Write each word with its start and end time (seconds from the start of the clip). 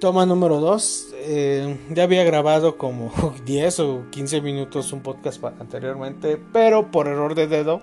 Toma 0.00 0.26
número 0.26 0.60
2. 0.60 1.08
Eh, 1.14 1.78
ya 1.90 2.02
había 2.02 2.24
grabado 2.24 2.76
como 2.76 3.12
10 3.46 3.80
o 3.80 4.04
15 4.10 4.40
minutos 4.40 4.92
un 4.92 5.00
podcast 5.00 5.42
anteriormente, 5.44 6.36
pero 6.52 6.90
por 6.90 7.06
error 7.06 7.34
de 7.34 7.46
dedo 7.46 7.82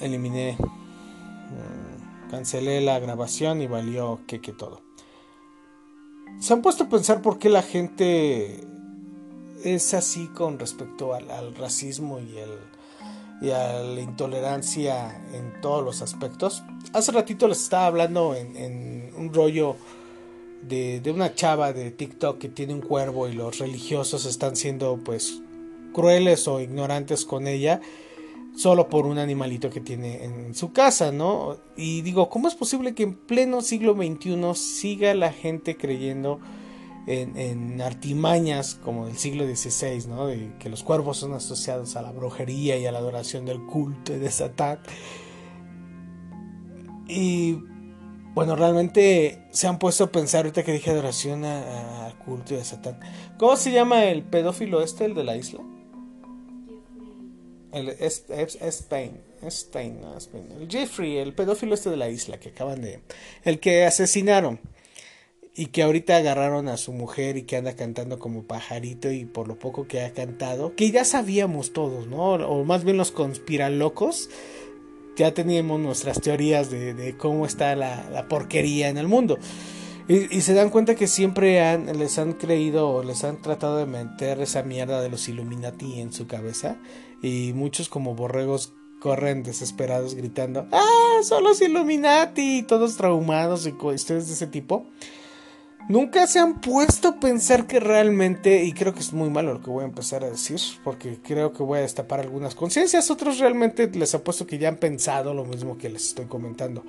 eliminé, 0.00 0.56
mm, 0.58 2.30
cancelé 2.30 2.80
la 2.80 2.98
grabación 2.98 3.60
y 3.62 3.66
valió 3.66 4.20
que, 4.26 4.40
que 4.40 4.52
todo. 4.52 4.80
¿Se 6.40 6.52
han 6.52 6.62
puesto 6.62 6.84
a 6.84 6.88
pensar 6.88 7.22
por 7.22 7.38
qué 7.38 7.48
la 7.48 7.62
gente 7.62 8.64
es 9.62 9.94
así 9.94 10.26
con 10.28 10.58
respecto 10.58 11.14
al, 11.14 11.54
racismo 11.54 12.18
y, 12.18 12.38
el, 12.38 12.58
y, 13.40 13.50
a 13.50 13.80
la 13.80 14.00
intolerancia 14.00 15.22
en 15.32 15.60
todos 15.60 15.84
los 15.84 16.02
aspectos? 16.02 16.64
Hace 16.94 17.12
ratito 17.12 17.46
les 17.46 17.62
estaba 17.62 17.86
hablando 17.86 18.34
en, 18.34 18.56
en 18.56 19.12
un 19.16 19.32
rollo 19.32 19.76
de, 20.62 21.00
de, 21.00 21.10
una 21.10 21.34
chava 21.34 21.72
de 21.72 21.90
TikTok 21.90 22.38
que 22.38 22.48
tiene 22.48 22.74
un 22.74 22.80
cuervo 22.80 23.28
y 23.28 23.32
los 23.32 23.58
religiosos 23.58 24.26
están 24.26 24.56
siendo 24.56 24.98
pues 25.04 25.40
crueles 25.92 26.48
o 26.48 26.60
ignorantes 26.60 27.24
con 27.24 27.46
ella 27.46 27.80
solo 28.54 28.88
por 28.88 29.06
un 29.06 29.18
animalito 29.18 29.70
que 29.70 29.80
tiene 29.80 30.24
en 30.24 30.54
su 30.54 30.72
casa, 30.72 31.12
¿no? 31.12 31.56
Y 31.76 32.02
digo, 32.02 32.28
¿cómo 32.28 32.48
es 32.48 32.54
posible 32.54 32.94
que 32.94 33.02
en 33.02 33.14
pleno 33.14 33.62
siglo 33.62 33.94
XXI 33.94 34.54
siga 34.54 35.14
la 35.14 35.32
gente 35.32 35.76
creyendo 35.76 36.40
en, 37.06 37.80
artimañas 37.80 38.74
como 38.76 39.06
del 39.06 39.16
siglo 39.16 39.44
XVI, 39.44 40.06
¿no? 40.08 40.26
De 40.26 40.52
que 40.58 40.68
los 40.68 40.82
cuervos 40.82 41.18
son 41.18 41.32
asociados 41.32 41.96
a 41.96 42.02
la 42.02 42.12
brujería 42.12 42.76
y 42.76 42.86
a 42.86 42.92
la 42.92 42.98
adoración 42.98 43.46
del 43.46 43.60
culto 43.62 44.12
de 44.12 44.30
Satán. 44.30 44.80
Y 47.08 47.58
bueno, 48.34 48.56
realmente 48.56 49.38
se 49.50 49.66
han 49.66 49.78
puesto 49.78 50.04
a 50.04 50.12
pensar 50.12 50.44
ahorita 50.44 50.62
que 50.62 50.72
dije 50.72 50.90
adoración 50.90 51.44
al 51.44 52.16
culto 52.18 52.54
de 52.54 52.64
Satán. 52.64 52.98
¿Cómo 53.38 53.56
se 53.56 53.72
llama 53.72 54.04
el 54.06 54.22
pedófilo 54.22 54.82
este, 54.82 55.04
el 55.04 55.14
de 55.14 55.24
la 55.24 55.36
isla? 55.36 55.60
El 57.72 57.88
Spain, 57.88 59.20
Spain, 59.46 59.98
El 60.60 60.68
Jeffrey, 60.68 61.18
el 61.18 61.34
pedófilo 61.34 61.74
este 61.74 61.90
de 61.90 61.96
la 61.96 62.08
isla 62.08 62.38
que 62.38 62.50
acaban 62.50 62.80
de. 62.80 63.00
El 63.44 63.60
que 63.60 63.84
asesinaron. 63.84 64.60
Y 65.54 65.66
que 65.66 65.82
ahorita 65.82 66.16
agarraron 66.16 66.68
a 66.68 66.78
su 66.78 66.94
mujer 66.94 67.36
y 67.36 67.42
que 67.42 67.56
anda 67.58 67.76
cantando 67.76 68.18
como 68.18 68.44
pajarito 68.44 69.12
y 69.12 69.26
por 69.26 69.48
lo 69.48 69.58
poco 69.58 69.86
que 69.86 70.00
ha 70.00 70.14
cantado. 70.14 70.74
Que 70.74 70.90
ya 70.90 71.04
sabíamos 71.04 71.74
todos, 71.74 72.06
¿no? 72.06 72.32
O 72.32 72.64
más 72.64 72.84
bien 72.84 72.96
los 72.96 73.10
conspiralocos 73.10 74.30
ya 75.16 75.34
teníamos 75.34 75.80
nuestras 75.80 76.20
teorías 76.20 76.70
de, 76.70 77.14
cómo 77.18 77.46
está 77.46 77.74
la, 77.76 78.26
porquería 78.28 78.88
en 78.88 78.98
el 78.98 79.08
mundo. 79.08 79.38
Y, 80.08 80.40
se 80.40 80.52
dan 80.52 80.70
cuenta 80.70 80.94
que 80.94 81.06
siempre 81.06 81.60
han, 81.60 81.98
les 81.98 82.18
han 82.18 82.32
creído 82.32 82.90
o 82.90 83.02
les 83.02 83.24
han 83.24 83.40
tratado 83.40 83.78
de 83.78 83.86
meter 83.86 84.40
esa 84.40 84.62
mierda 84.62 85.00
de 85.00 85.08
los 85.08 85.28
Illuminati 85.28 86.00
en 86.00 86.12
su 86.12 86.26
cabeza. 86.26 86.76
Y 87.22 87.52
muchos 87.54 87.88
como 87.88 88.14
borregos 88.14 88.74
corren 89.00 89.42
desesperados 89.42 90.14
gritando, 90.14 90.66
¡Ah! 90.72 91.20
Son 91.22 91.44
los 91.44 91.60
Illuminati! 91.60 92.64
Todos 92.64 92.96
traumados 92.96 93.66
y 93.66 93.72
cuestiones 93.72 94.26
de 94.26 94.34
ese 94.34 94.46
tipo 94.48 94.86
nunca 95.88 96.26
se 96.26 96.38
han 96.38 96.60
puesto 96.60 97.08
a 97.08 97.20
pensar 97.20 97.66
que 97.66 97.80
realmente, 97.80 98.64
y 98.64 98.72
creo 98.72 98.94
que 98.94 99.00
es 99.00 99.12
muy 99.12 99.30
malo 99.30 99.54
lo 99.54 99.60
que 99.60 99.70
voy 99.70 99.82
a 99.82 99.88
empezar 99.88 100.24
a 100.24 100.30
decir, 100.30 100.60
porque 100.84 101.18
creo 101.22 101.52
que 101.52 101.62
voy 101.62 101.78
a 101.78 101.82
destapar 101.82 102.20
algunas 102.20 102.54
conciencias, 102.54 103.10
otros 103.10 103.38
realmente 103.38 103.88
les 103.88 104.14
apuesto 104.14 104.46
que 104.46 104.58
ya 104.58 104.68
han 104.68 104.76
pensado 104.76 105.34
lo 105.34 105.44
mismo 105.44 105.78
que 105.78 105.88
les 105.88 106.08
estoy 106.08 106.26
comentando. 106.26 106.84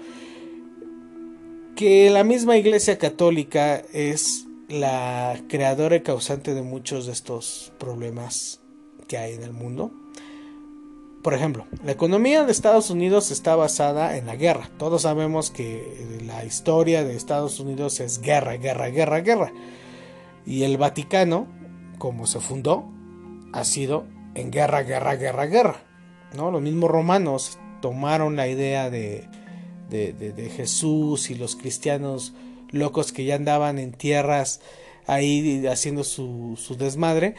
Que 1.76 2.10
la 2.10 2.24
misma 2.24 2.58
Iglesia 2.58 2.98
Católica 2.98 3.82
es 3.94 4.46
la 4.70 5.42
creadora 5.48 5.96
y 5.96 6.02
causante 6.02 6.54
de 6.54 6.62
muchos 6.62 7.08
de 7.08 7.14
estos 7.14 7.74
problemas 7.80 8.62
que 9.08 9.18
hay 9.18 9.34
en 9.34 9.44
el 9.44 9.54
mundo 9.54 10.03
por 11.24 11.34
ejemplo, 11.34 11.66
la 11.86 11.94
economía 11.94 12.44
de 12.44 12.52
Estados 12.52 12.90
Unidos 12.90 13.32
está 13.32 13.56
basada 13.56 14.18
en 14.18 14.26
la 14.26 14.36
guerra. 14.36 14.70
Todos 14.78 15.04
sabemos 15.04 15.52
que 15.52 16.20
la 16.26 16.44
historia 16.44 17.06
de 17.06 17.16
Estados 17.16 17.62
Unidos 17.62 18.02
es 18.02 18.20
guerra, 18.20 18.58
guerra, 18.58 18.90
guerra, 18.90 19.22
guerra. 19.22 19.54
Y 20.46 20.64
el 20.64 20.78
Vaticano, 20.78 21.48
como 21.98 22.28
se 22.28 22.42
fundó, 22.42 22.92
ha 23.54 23.64
sido 23.64 24.06
en 24.36 24.52
guerra, 24.52 24.84
guerra, 24.84 25.16
guerra, 25.16 25.46
guerra. 25.46 25.78
¿no? 26.36 26.52
Los 26.52 26.62
mismos 26.62 26.92
romanos 26.92 27.58
tomaron 27.82 28.36
la 28.36 28.50
idea 28.50 28.90
de, 28.90 29.30
de, 29.90 30.52
Jesús 30.54 31.30
y 31.30 31.36
los 31.36 31.56
cristianos 31.56 32.34
locos 32.72 33.14
que 33.14 33.24
ya 33.24 33.36
andaban 33.36 33.80
en 33.80 33.94
tierras 33.94 34.60
ahí 35.08 35.66
haciendo 35.68 36.04
su 36.04 36.76
desmadre 36.78 37.36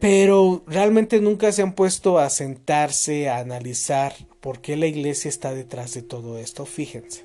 pero 0.00 0.62
realmente 0.66 1.20
nunca 1.20 1.50
se 1.52 1.62
han 1.62 1.74
puesto 1.74 2.18
a 2.18 2.30
sentarse 2.30 3.28
a 3.28 3.38
analizar 3.38 4.14
por 4.40 4.60
qué 4.60 4.76
la 4.76 4.86
iglesia 4.86 5.28
está 5.28 5.52
detrás 5.52 5.94
de 5.94 6.02
todo 6.02 6.38
esto. 6.38 6.66
Fíjense. 6.66 7.24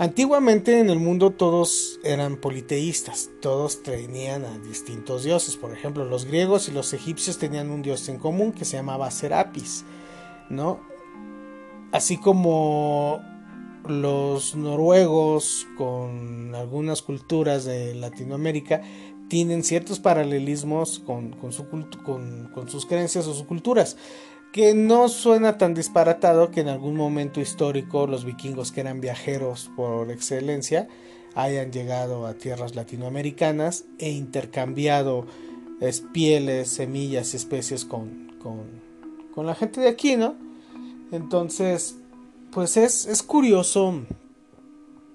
Antiguamente 0.00 0.78
en 0.78 0.90
el 0.90 1.00
mundo 1.00 1.32
todos 1.32 1.98
eran 2.04 2.36
politeístas, 2.36 3.30
todos 3.42 3.82
tenían 3.82 4.44
a 4.44 4.56
distintos 4.60 5.24
dioses. 5.24 5.56
Por 5.56 5.72
ejemplo, 5.72 6.04
los 6.04 6.24
griegos 6.24 6.68
y 6.68 6.72
los 6.72 6.92
egipcios 6.92 7.38
tenían 7.38 7.70
un 7.70 7.82
dios 7.82 8.08
en 8.08 8.18
común 8.18 8.52
que 8.52 8.64
se 8.64 8.76
llamaba 8.76 9.10
Serapis, 9.10 9.84
¿no? 10.50 10.80
Así 11.90 12.16
como 12.16 13.20
los 13.88 14.54
noruegos 14.54 15.66
con 15.76 16.54
algunas 16.54 17.02
culturas 17.02 17.64
de 17.64 17.94
Latinoamérica 17.94 18.82
tienen 19.28 19.62
ciertos 19.62 20.00
paralelismos 20.00 20.98
con, 21.00 21.34
su 21.52 21.68
con, 21.68 22.50
con 22.52 22.68
sus 22.68 22.86
creencias 22.86 23.26
o 23.26 23.34
sus 23.34 23.46
culturas 23.46 23.96
que 24.52 24.74
no 24.74 25.08
suena 25.08 25.58
tan 25.58 25.74
disparatado 25.74 26.50
que 26.50 26.60
en 26.60 26.68
algún 26.68 26.96
momento 26.96 27.40
histórico 27.40 28.06
los 28.06 28.24
vikingos 28.24 28.72
que 28.72 28.80
eran 28.80 29.00
viajeros 29.00 29.70
por 29.76 30.10
excelencia 30.10 30.88
hayan 31.34 31.70
llegado 31.70 32.26
a 32.26 32.34
tierras 32.34 32.74
latinoamericanas 32.74 33.84
e 33.98 34.10
intercambiado 34.10 35.26
pieles, 36.12 36.68
semillas 36.68 37.34
y 37.34 37.36
especies 37.36 37.84
con, 37.84 38.32
con, 38.42 38.66
con, 39.34 39.46
la 39.46 39.54
gente 39.54 39.80
de 39.80 39.88
aquí, 39.88 40.16
¿no? 40.16 40.34
Entonces, 41.12 41.96
pues 42.50 42.76
es, 42.76 43.06
es 43.06 43.22
curioso 43.22 43.92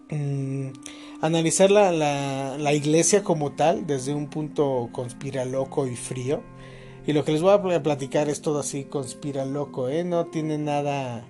mm, 0.09 0.67
analizar 1.23 1.71
la, 1.71 1.93
la, 2.57 2.73
iglesia 2.73 3.23
como 3.23 3.53
tal 3.53 3.87
desde 3.87 4.13
un 4.13 4.27
punto 4.27 4.89
conspiraloco 4.91 5.87
y 5.87 5.95
frío. 5.95 6.43
Y 7.07 7.13
lo 7.13 7.23
que 7.23 7.31
les 7.31 7.41
voy 7.41 7.53
a 7.53 7.81
platicar 7.81 8.27
es 8.27 8.41
todo 8.41 8.59
así 8.59 8.83
conspiraloco, 8.83 9.87
¿eh? 9.87 10.03
No 10.03 10.25
tiene 10.25 10.57
nada... 10.57 11.25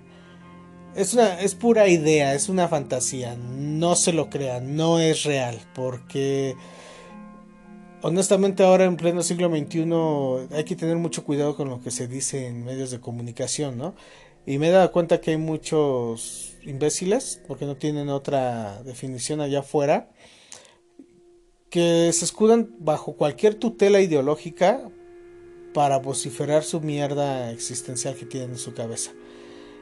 Es, 0.96 1.14
una, 1.14 1.40
es 1.40 1.54
pura 1.54 1.86
idea, 1.86 2.34
es 2.34 2.48
una 2.48 2.66
fantasía. 2.66 3.36
No 3.36 3.94
se 3.94 4.12
lo 4.12 4.30
crean, 4.30 4.74
no 4.74 4.98
es 4.98 5.22
real. 5.22 5.60
Porque 5.76 6.56
honestamente 8.02 8.64
ahora 8.64 8.86
en 8.86 8.96
pleno 8.96 9.22
siglo 9.22 9.48
XXI 9.48 10.56
hay 10.56 10.64
que 10.64 10.74
tener 10.74 10.96
mucho 10.96 11.22
cuidado 11.24 11.56
con 11.56 11.68
lo 11.68 11.80
que 11.80 11.92
se 11.92 12.08
dice 12.08 12.48
en 12.48 12.64
medios 12.64 12.90
de 12.90 12.98
comunicación, 13.00 13.78
¿no? 13.78 13.94
Y 14.44 14.58
me 14.58 14.68
he 14.68 14.70
dado 14.72 14.90
cuenta 14.90 15.20
que 15.20 15.30
hay 15.30 15.36
muchos 15.36 16.53
imbéciles, 16.64 17.40
porque 17.46 17.66
no 17.66 17.76
tienen 17.76 18.08
otra 18.08 18.82
definición 18.82 19.40
allá 19.40 19.60
afuera, 19.60 20.10
que 21.70 22.10
se 22.12 22.24
escudan 22.24 22.74
bajo 22.78 23.14
cualquier 23.14 23.54
tutela 23.54 24.00
ideológica 24.00 24.80
para 25.72 25.98
vociferar 25.98 26.62
su 26.62 26.80
mierda 26.80 27.50
existencial 27.50 28.14
que 28.14 28.26
tienen 28.26 28.50
en 28.50 28.58
su 28.58 28.74
cabeza. 28.74 29.10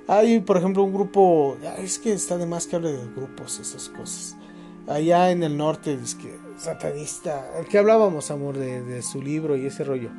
Hay, 0.09 0.41
por 0.41 0.57
ejemplo, 0.57 0.83
un 0.83 0.93
grupo, 0.93 1.57
es 1.79 1.99
que 1.99 2.13
está 2.13 2.39
de 2.39 2.47
más 2.47 2.67
que 2.67 2.77
hable 2.77 2.93
de 2.93 3.07
grupos, 3.15 3.61
esas 3.61 3.89
cosas. 3.89 4.37
Allá 4.89 5.31
en 5.31 5.43
el 5.43 5.57
norte, 5.57 5.93
es 6.03 6.15
que 6.15 6.35
satanista, 6.57 7.53
el 7.59 7.69
que 7.69 7.79
hablábamos, 7.79 8.31
amor, 8.31 8.57
de, 8.57 8.83
de 8.83 9.03
su 9.03 9.23
libro 9.23 9.57
y 9.57 9.67
ese 9.67 9.85
rollo, 9.85 10.11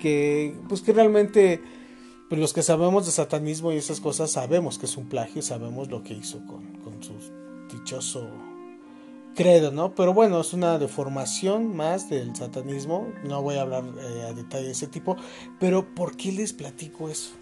que 0.00 0.54
pues 0.68 0.82
que 0.82 0.92
realmente 0.92 1.62
pues 2.34 2.40
los 2.40 2.52
que 2.52 2.64
sabemos 2.64 3.06
de 3.06 3.12
satanismo 3.12 3.70
y 3.70 3.76
esas 3.76 4.00
cosas 4.00 4.32
sabemos 4.32 4.76
que 4.76 4.86
es 4.86 4.96
un 4.96 5.08
plagio, 5.08 5.40
sabemos 5.40 5.88
lo 5.88 6.02
que 6.02 6.14
hizo 6.14 6.44
con, 6.48 6.64
con 6.78 7.00
su 7.00 7.12
dichoso 7.70 8.26
credo, 9.36 9.70
¿no? 9.70 9.94
Pero 9.94 10.12
bueno, 10.14 10.40
es 10.40 10.52
una 10.52 10.80
deformación 10.80 11.76
más 11.76 12.10
del 12.10 12.34
satanismo, 12.34 13.06
no 13.22 13.40
voy 13.40 13.54
a 13.54 13.60
hablar 13.60 13.84
eh, 13.84 14.26
a 14.28 14.32
detalle 14.32 14.64
de 14.64 14.72
ese 14.72 14.88
tipo, 14.88 15.16
pero 15.60 15.94
¿por 15.94 16.16
qué 16.16 16.32
les 16.32 16.52
platico 16.52 17.08
eso? 17.08 17.34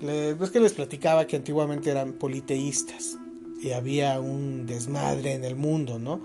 Bueno, 0.00 0.42
es 0.42 0.50
que 0.50 0.60
les 0.60 0.72
platicaba 0.72 1.26
que 1.26 1.36
antiguamente 1.36 1.90
eran 1.90 2.14
politeístas 2.14 3.18
y 3.60 3.72
había 3.72 4.18
un 4.18 4.64
desmadre 4.64 5.34
en 5.34 5.44
el 5.44 5.56
mundo, 5.56 5.98
¿no? 5.98 6.22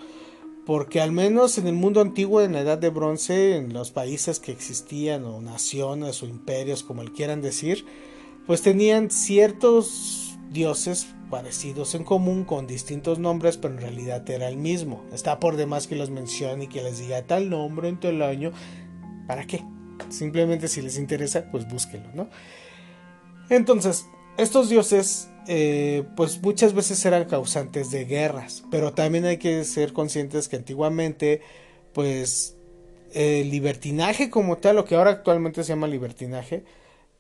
Porque 0.66 1.02
al 1.02 1.12
menos 1.12 1.58
en 1.58 1.68
el 1.68 1.76
mundo 1.76 2.02
antiguo, 2.02 2.42
en 2.42 2.54
la 2.54 2.62
edad 2.62 2.78
de 2.78 2.90
bronce, 2.90 3.58
en 3.58 3.74
los 3.74 3.92
países 3.92 4.40
que 4.40 4.52
existían, 4.52 5.26
o 5.26 5.42
naciones 5.42 6.24
o 6.24 6.26
imperios, 6.26 6.84
como 6.84 7.02
el 7.02 7.12
quieran 7.12 7.42
decir, 7.42 7.86
pues 8.48 8.62
tenían 8.62 9.10
ciertos 9.10 10.38
dioses, 10.52 11.08
parecidos 11.30 11.96
en 11.96 12.04
común 12.04 12.44
con 12.44 12.68
distintos 12.68 13.18
nombres, 13.18 13.58
pero 13.58 13.74
en 13.74 13.82
realidad 13.82 14.30
era 14.30 14.48
el 14.48 14.56
mismo. 14.56 15.04
Está 15.12 15.40
por 15.40 15.56
demás 15.56 15.88
que 15.88 15.96
los 15.96 16.12
mencione 16.12 16.66
y 16.66 16.68
que 16.68 16.84
les 16.84 17.00
diga 17.00 17.24
tal 17.24 17.50
nombre 17.50 17.90
en 17.90 18.00
tal 18.00 18.22
año. 18.22 18.52
¿Para 19.28 19.48
qué? 19.48 19.64
Simplemente 20.10 20.68
si 20.68 20.84
les 20.84 21.00
interesa, 21.00 21.50
pues 21.52 21.68
búsquenlo, 21.68 22.10
¿no? 22.14 22.30
Entonces, 23.50 24.06
estos 24.38 24.70
dioses, 24.70 25.28
eh, 25.48 26.04
pues 26.16 26.42
muchas 26.42 26.74
veces 26.74 27.04
eran 27.06 27.26
causantes 27.26 27.92
de 27.92 28.06
guerras, 28.06 28.64
pero 28.72 28.94
también 28.94 29.26
hay 29.26 29.38
que 29.38 29.64
ser 29.64 29.94
conscientes 29.94 30.48
que 30.48 30.56
antiguamente, 30.56 31.42
pues, 31.94 32.56
el 33.14 33.50
libertinaje 33.50 34.30
como 34.30 34.58
tal, 34.58 34.78
lo 34.78 34.86
que 34.86 34.96
ahora 34.96 35.12
actualmente 35.12 35.64
se 35.64 35.70
llama 35.70 35.88
libertinaje, 35.88 36.64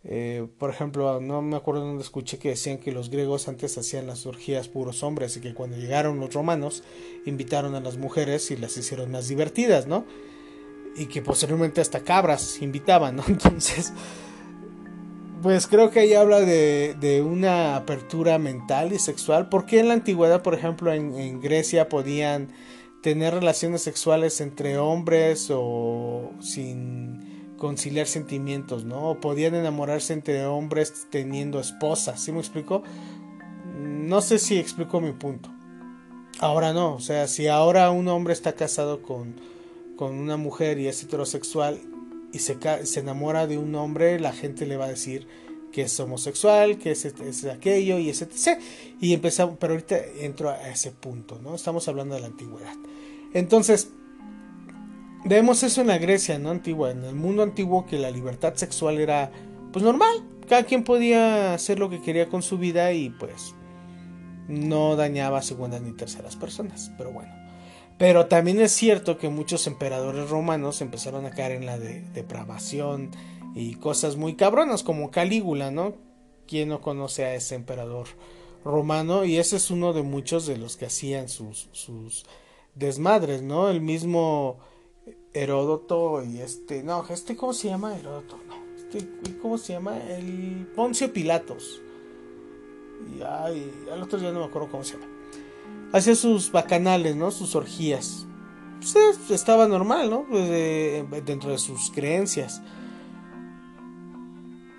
eh, 0.05 0.47
por 0.59 0.69
ejemplo, 0.69 1.21
no 1.21 1.41
me 1.41 1.55
acuerdo 1.55 1.81
dónde 1.81 2.03
escuché 2.03 2.37
que 2.37 2.49
decían 2.49 2.77
que 2.77 2.91
los 2.91 3.09
griegos 3.09 3.47
antes 3.47 3.77
hacían 3.77 4.05
las 4.05 4.25
orgías 4.25 4.67
puros 4.67 5.01
hombres 5.01 5.37
y 5.37 5.39
que 5.39 5.53
cuando 5.53 5.77
llegaron 5.77 6.19
los 6.19 6.33
romanos 6.33 6.83
invitaron 7.25 7.73
a 7.75 7.79
las 7.79 7.97
mujeres 7.97 8.51
y 8.51 8.57
las 8.57 8.75
hicieron 8.75 9.11
más 9.11 9.29
divertidas, 9.29 9.87
¿no? 9.87 10.05
Y 10.97 11.05
que 11.05 11.21
posteriormente 11.21 11.79
hasta 11.79 12.01
cabras 12.01 12.61
invitaban, 12.61 13.15
¿no? 13.15 13.23
Entonces, 13.27 13.93
pues 15.43 15.67
creo 15.67 15.91
que 15.91 15.99
ahí 15.99 16.13
habla 16.13 16.39
de, 16.39 17.23
una 17.23 17.75
apertura 17.75 18.39
mental 18.39 18.93
y 18.93 18.99
sexual. 18.99 19.49
porque 19.49 19.79
en 19.79 19.89
la 19.89 19.93
antigüedad, 19.93 20.41
por 20.41 20.55
ejemplo, 20.55 20.91
en 20.91 21.41
Grecia 21.41 21.89
podían 21.89 22.49
tener 23.03 23.33
relaciones 23.33 23.81
sexuales 23.81 24.39
entre 24.39 24.77
hombres 24.77 25.49
o 25.51 26.31
sin 26.39 27.55
conciliar 27.57 28.07
sentimientos, 28.07 28.85
¿no? 28.85 29.11
O 29.11 29.19
podían 29.19 29.55
enamorarse 29.55 30.13
entre 30.13 30.45
hombres 30.45 31.07
teniendo 31.11 31.59
esposas, 31.59 32.23
¿sí 32.23 32.31
me 32.31 32.39
explico? 32.39 32.81
No 33.77 34.21
sé 34.21 34.39
si 34.39 34.57
explico 34.57 35.01
mi 35.01 35.11
punto. 35.11 35.49
Ahora 36.39 36.71
no, 36.71 36.95
o 36.95 36.99
sea, 37.01 37.27
si 37.27 37.47
ahora 37.47 37.91
un 37.91 38.07
hombre 38.07 38.33
está 38.33 38.53
casado 38.53 39.01
con, 39.01 39.35
con 39.97 40.17
una 40.17 40.37
mujer 40.37 40.79
y 40.79 40.87
es 40.87 41.03
heterosexual 41.03 41.81
y 42.33 42.39
se, 42.39 42.57
se 42.85 42.99
enamora 42.99 43.47
de 43.47 43.57
un 43.57 43.73
hombre, 43.75 44.19
la 44.19 44.33
gente 44.33 44.65
le 44.65 44.75
va 44.75 44.85
a 44.85 44.89
decir 44.89 45.27
que 45.71 45.83
es 45.83 45.99
homosexual, 45.99 46.77
que 46.77 46.91
es, 46.91 47.05
es 47.05 47.45
aquello 47.45 47.97
y 47.97 48.09
etc. 48.09 48.59
Y 48.99 49.13
empezamos, 49.13 49.55
pero 49.59 49.73
ahorita 49.73 49.97
entro 50.19 50.49
a 50.49 50.69
ese 50.69 50.91
punto, 50.91 51.39
¿no? 51.41 51.55
Estamos 51.55 51.87
hablando 51.87 52.15
de 52.15 52.21
la 52.21 52.27
antigüedad. 52.27 52.75
Entonces, 53.33 53.89
Vemos 55.25 55.63
eso 55.63 55.79
en 55.79 55.87
la 55.87 55.97
Grecia, 55.97 56.37
¿no? 56.37 56.49
Antigua, 56.49 56.91
en 56.91 57.05
el 57.05 57.15
mundo 57.15 57.43
antiguo 57.43 57.85
que 57.85 57.97
la 57.97 58.11
libertad 58.11 58.55
sexual 58.55 58.99
era 58.99 59.31
pues 59.71 59.83
normal, 59.83 60.21
cada 60.49 60.63
quien 60.63 60.83
podía 60.83 61.53
hacer 61.53 61.79
lo 61.79 61.89
que 61.89 62.01
quería 62.01 62.27
con 62.27 62.41
su 62.41 62.57
vida 62.57 62.91
y 62.91 63.09
pues 63.09 63.55
no 64.49 64.97
dañaba 64.97 65.37
a 65.37 65.41
segundas 65.41 65.81
ni 65.81 65.93
terceras 65.93 66.35
personas, 66.35 66.91
pero 66.97 67.11
bueno. 67.11 67.42
Pero 68.03 68.25
también 68.25 68.59
es 68.59 68.73
cierto 68.73 69.17
que 69.17 69.29
muchos 69.29 69.65
emperadores 69.65 70.29
romanos 70.29 70.81
empezaron 70.81 71.25
a 71.25 71.31
caer 71.31 71.53
en 71.53 71.65
la 71.65 71.77
depravación 71.77 73.11
y 73.55 73.75
cosas 73.75 74.17
muy 74.17 74.35
cabronas 74.35 74.83
como 74.83 75.09
Calígula, 75.09 75.71
¿no? 75.71 75.93
¿Quién 76.45 76.67
no 76.67 76.81
conoce 76.81 77.23
a 77.23 77.33
ese 77.33 77.55
emperador 77.55 78.07
romano? 78.65 79.23
Y 79.23 79.37
ese 79.37 79.55
es 79.55 79.71
uno 79.71 79.93
de 79.93 80.01
muchos 80.01 80.45
de 80.45 80.57
los 80.57 80.75
que 80.75 80.87
hacían 80.87 81.29
sus, 81.29 82.25
desmadres, 82.75 83.41
¿no? 83.41 83.69
El 83.69 83.79
mismo 83.79 84.59
Heródoto 85.33 86.25
y 86.25 86.41
este, 86.41 86.83
no, 86.83 87.05
este, 87.09 87.37
¿cómo 87.37 87.53
se 87.53 87.69
llama? 87.69 87.97
Heródoto, 87.97 88.37
no, 88.49 88.55
este, 88.75 89.07
¿cómo 89.41 89.57
se 89.57 89.71
llama? 89.71 89.97
El 90.09 90.69
Poncio 90.75 91.13
Pilatos. 91.13 91.81
Y 93.17 93.21
ay, 93.21 93.71
al 93.89 94.01
otro 94.01 94.19
día 94.19 94.33
no 94.33 94.41
me 94.41 94.45
acuerdo 94.47 94.69
cómo 94.69 94.83
se 94.83 94.97
llama. 94.97 95.22
Hacía 95.93 96.15
sus 96.15 96.51
bacanales, 96.51 97.15
¿no? 97.15 97.31
Sus 97.31 97.55
orgías. 97.55 98.25
Pues 98.79 98.95
eh, 98.95 99.33
estaba 99.33 99.67
normal, 99.67 100.09
¿no? 100.09 100.25
Pues 100.27 101.05
dentro 101.25 101.51
de 101.51 101.57
sus 101.57 101.91
creencias. 101.91 102.61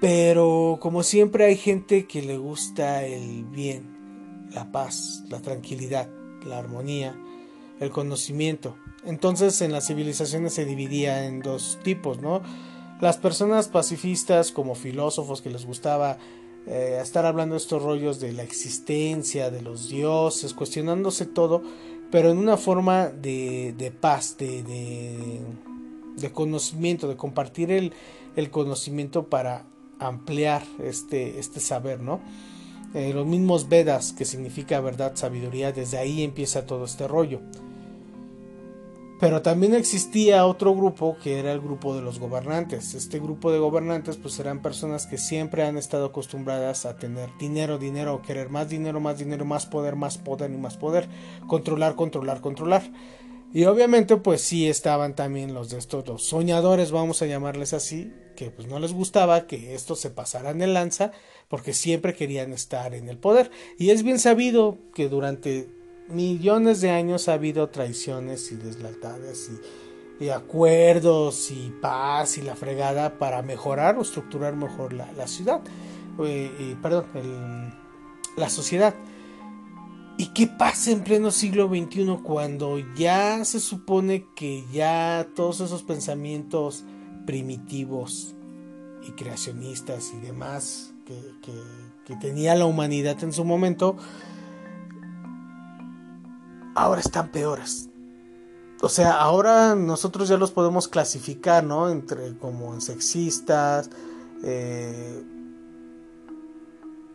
Pero 0.00 0.78
como 0.82 1.02
siempre 1.02 1.46
hay 1.46 1.56
gente 1.56 2.06
que 2.06 2.20
le 2.20 2.36
gusta 2.36 3.04
el 3.04 3.44
bien, 3.44 4.48
la 4.50 4.70
paz, 4.70 5.22
la 5.30 5.40
tranquilidad, 5.40 6.10
la 6.44 6.58
armonía, 6.58 7.16
el 7.80 7.90
conocimiento. 7.90 8.76
Entonces 9.04 9.60
en 9.62 9.72
las 9.72 9.86
civilizaciones 9.86 10.52
se 10.52 10.64
dividía 10.64 11.24
en 11.26 11.40
dos 11.40 11.78
tipos, 11.82 12.20
¿no? 12.20 12.42
Las 13.00 13.16
personas 13.18 13.68
pacifistas 13.68 14.52
como 14.52 14.74
filósofos 14.74 15.40
que 15.40 15.50
les 15.50 15.64
gustaba 15.64 16.18
eh, 16.66 16.98
estar 17.02 17.26
hablando 17.26 17.56
estos 17.56 17.82
rollos 17.82 18.20
de 18.20 18.32
la 18.32 18.42
existencia, 18.42 19.50
de 19.50 19.60
los 19.60 19.88
dioses, 19.88 20.54
cuestionándose 20.54 21.26
todo, 21.26 21.62
pero 22.10 22.30
en 22.30 22.38
una 22.38 22.56
forma 22.56 23.08
de, 23.08 23.74
de 23.76 23.90
paz, 23.90 24.36
de, 24.38 24.62
de, 26.16 26.32
conocimiento, 26.32 27.08
de 27.08 27.16
compartir 27.16 27.70
el, 27.70 27.92
el, 28.36 28.50
conocimiento 28.50 29.26
para 29.26 29.66
ampliar 29.98 30.62
este, 30.82 31.38
este 31.38 31.60
saber, 31.60 32.00
¿no? 32.00 32.20
Eh, 32.94 33.12
los 33.12 33.26
mismos 33.26 33.68
Vedas, 33.68 34.12
que 34.12 34.24
significa 34.24 34.80
verdad, 34.80 35.16
sabiduría, 35.16 35.72
desde 35.72 35.98
ahí 35.98 36.22
empieza 36.22 36.64
todo 36.64 36.84
este 36.84 37.08
rollo. 37.08 37.40
Pero 39.24 39.40
también 39.40 39.72
existía 39.74 40.44
otro 40.44 40.74
grupo 40.74 41.16
que 41.16 41.38
era 41.38 41.50
el 41.50 41.62
grupo 41.62 41.96
de 41.96 42.02
los 42.02 42.18
gobernantes. 42.18 42.92
Este 42.92 43.18
grupo 43.18 43.50
de 43.50 43.58
gobernantes 43.58 44.18
pues 44.18 44.38
eran 44.38 44.60
personas 44.60 45.06
que 45.06 45.16
siempre 45.16 45.62
han 45.62 45.78
estado 45.78 46.04
acostumbradas 46.04 46.84
a 46.84 46.98
tener 46.98 47.30
dinero, 47.38 47.78
dinero, 47.78 48.20
querer 48.20 48.50
más 48.50 48.68
dinero, 48.68 49.00
más 49.00 49.18
dinero, 49.18 49.46
más 49.46 49.64
poder, 49.64 49.96
más 49.96 50.18
poder 50.18 50.50
y 50.50 50.58
más 50.58 50.76
poder. 50.76 51.08
Controlar, 51.46 51.94
controlar, 51.94 52.42
controlar. 52.42 52.82
Y 53.54 53.64
obviamente 53.64 54.18
pues 54.18 54.42
sí 54.42 54.68
estaban 54.68 55.14
también 55.16 55.54
los 55.54 55.70
de 55.70 55.78
estos, 55.78 56.06
los 56.06 56.22
soñadores, 56.24 56.90
vamos 56.90 57.22
a 57.22 57.26
llamarles 57.26 57.72
así, 57.72 58.12
que 58.36 58.50
pues 58.50 58.68
no 58.68 58.78
les 58.78 58.92
gustaba 58.92 59.46
que 59.46 59.74
estos 59.74 60.00
se 60.00 60.10
pasaran 60.10 60.60
en 60.60 60.74
lanza 60.74 61.12
porque 61.48 61.72
siempre 61.72 62.12
querían 62.12 62.52
estar 62.52 62.92
en 62.92 63.08
el 63.08 63.16
poder. 63.16 63.50
Y 63.78 63.88
es 63.88 64.02
bien 64.02 64.18
sabido 64.18 64.76
que 64.94 65.08
durante 65.08 65.70
millones 66.08 66.80
de 66.80 66.90
años 66.90 67.28
ha 67.28 67.34
habido 67.34 67.68
traiciones 67.68 68.52
y 68.52 68.56
deslealtades 68.56 69.50
y, 70.20 70.28
acuerdos 70.28 71.50
y 71.50 71.70
paz 71.82 72.38
y 72.38 72.42
la 72.42 72.56
fregada 72.56 73.18
para 73.18 73.42
mejorar 73.42 73.98
o 73.98 74.02
estructurar 74.02 74.56
mejor 74.56 74.94
la, 74.94 75.26
ciudad, 75.26 75.60
eh, 76.24 76.76
perdón, 76.80 77.04
la 78.36 78.48
sociedad. 78.48 78.94
¿Y 80.16 80.28
qué 80.28 80.46
pasa 80.46 80.92
en 80.92 81.02
pleno 81.02 81.30
siglo 81.30 81.68
XXI 81.68 82.18
cuando 82.22 82.78
ya 82.96 83.44
se 83.44 83.60
supone 83.60 84.26
que 84.34 84.64
ya 84.72 85.26
todos 85.34 85.60
esos 85.60 85.82
pensamientos 85.82 86.84
primitivos 87.26 88.34
y 89.06 89.10
creacionistas 89.10 90.12
y 90.14 90.24
demás 90.24 90.94
que 92.06 92.16
tenía 92.16 92.54
la 92.54 92.64
humanidad 92.64 93.22
en 93.22 93.32
su 93.32 93.44
momento, 93.44 93.96
ahora 96.74 97.00
están 97.00 97.28
peores. 97.28 97.88
O 98.80 98.88
sea, 98.88 99.12
ahora 99.12 99.74
nosotros 99.74 100.28
ya 100.28 100.36
los 100.36 100.50
podemos 100.50 100.88
clasificar, 100.88 101.64
¿no? 101.64 101.88
Entre 101.88 102.36
como 102.36 102.78
sexistas, 102.80 103.88
eh, 104.42 105.24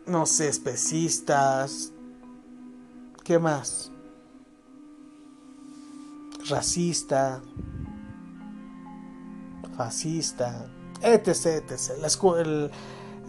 no 0.08 0.26
sé, 0.26 0.48
especistas, 0.48 1.92
¿qué 3.24 3.38
más? 3.38 3.92
Racista, 6.50 7.42
fascista, 9.78 10.66
etc, 11.02 11.28
etc. 11.70 12.00
La, 12.02 12.08
escuela, 12.08 12.72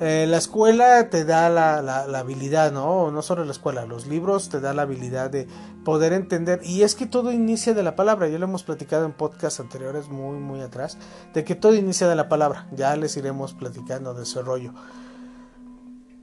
eh, 0.00 0.26
la 0.26 0.38
escuela 0.38 1.10
te 1.10 1.26
da 1.26 1.50
la, 1.50 1.82
la, 1.82 2.18
habilidad, 2.18 2.72
¿no? 2.72 3.10
No 3.10 3.20
solo 3.20 3.44
la 3.44 3.52
escuela, 3.52 3.84
los 3.84 4.06
libros 4.06 4.48
te 4.48 4.58
da 4.58 4.72
la 4.72 4.82
habilidad 4.82 5.28
de 5.28 5.46
poder 5.84 6.14
entender. 6.14 6.60
Y 6.64 6.82
es 6.82 6.94
que 6.94 7.04
todo 7.04 7.32
inicia 7.32 7.74
de 7.74 7.82
la 7.82 7.96
palabra. 7.96 8.26
Ya 8.28 8.38
lo 8.38 8.46
hemos 8.46 8.62
platicado 8.62 9.04
en 9.04 9.12
podcasts 9.12 9.60
anteriores, 9.60 10.08
muy, 10.08 10.38
muy 10.38 10.62
atrás, 10.62 10.96
de 11.34 11.44
que 11.44 11.54
todo 11.54 11.74
inicia 11.74 12.08
de 12.08 12.16
la 12.16 12.30
palabra. 12.30 12.66
Ya 12.72 12.96
les 12.96 13.14
iremos 13.18 13.52
platicando 13.52 14.14
de 14.14 14.22
ese 14.22 14.40
rollo. 14.40 14.72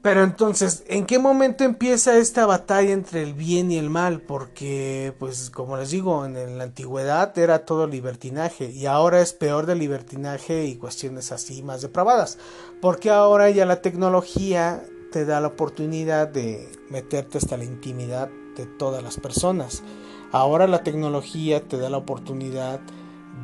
Pero 0.07 0.23
entonces, 0.23 0.85
¿en 0.87 1.05
qué 1.05 1.19
momento 1.19 1.65
empieza 1.65 2.17
esta 2.17 2.45
batalla 2.45 2.93
entre 2.93 3.23
el 3.23 3.33
bien 3.33 3.69
y 3.73 3.77
el 3.77 3.89
mal? 3.89 4.21
Porque, 4.21 5.13
pues, 5.19 5.49
como 5.49 5.75
les 5.75 5.91
digo, 5.91 6.25
en 6.25 6.57
la 6.57 6.63
antigüedad 6.63 7.37
era 7.37 7.65
todo 7.65 7.87
libertinaje 7.87 8.71
y 8.71 8.85
ahora 8.85 9.19
es 9.19 9.33
peor 9.33 9.65
de 9.65 9.75
libertinaje 9.75 10.63
y 10.63 10.77
cuestiones 10.77 11.33
así 11.33 11.61
más 11.61 11.81
depravadas. 11.81 12.37
Porque 12.81 13.09
ahora 13.09 13.49
ya 13.49 13.65
la 13.65 13.81
tecnología 13.81 14.81
te 15.11 15.25
da 15.25 15.41
la 15.41 15.49
oportunidad 15.49 16.29
de 16.29 16.71
meterte 16.89 17.37
hasta 17.39 17.57
la 17.57 17.65
intimidad 17.65 18.29
de 18.55 18.65
todas 18.65 19.03
las 19.03 19.17
personas. 19.17 19.83
Ahora 20.31 20.67
la 20.67 20.83
tecnología 20.83 21.67
te 21.67 21.77
da 21.77 21.89
la 21.89 21.97
oportunidad 21.97 22.79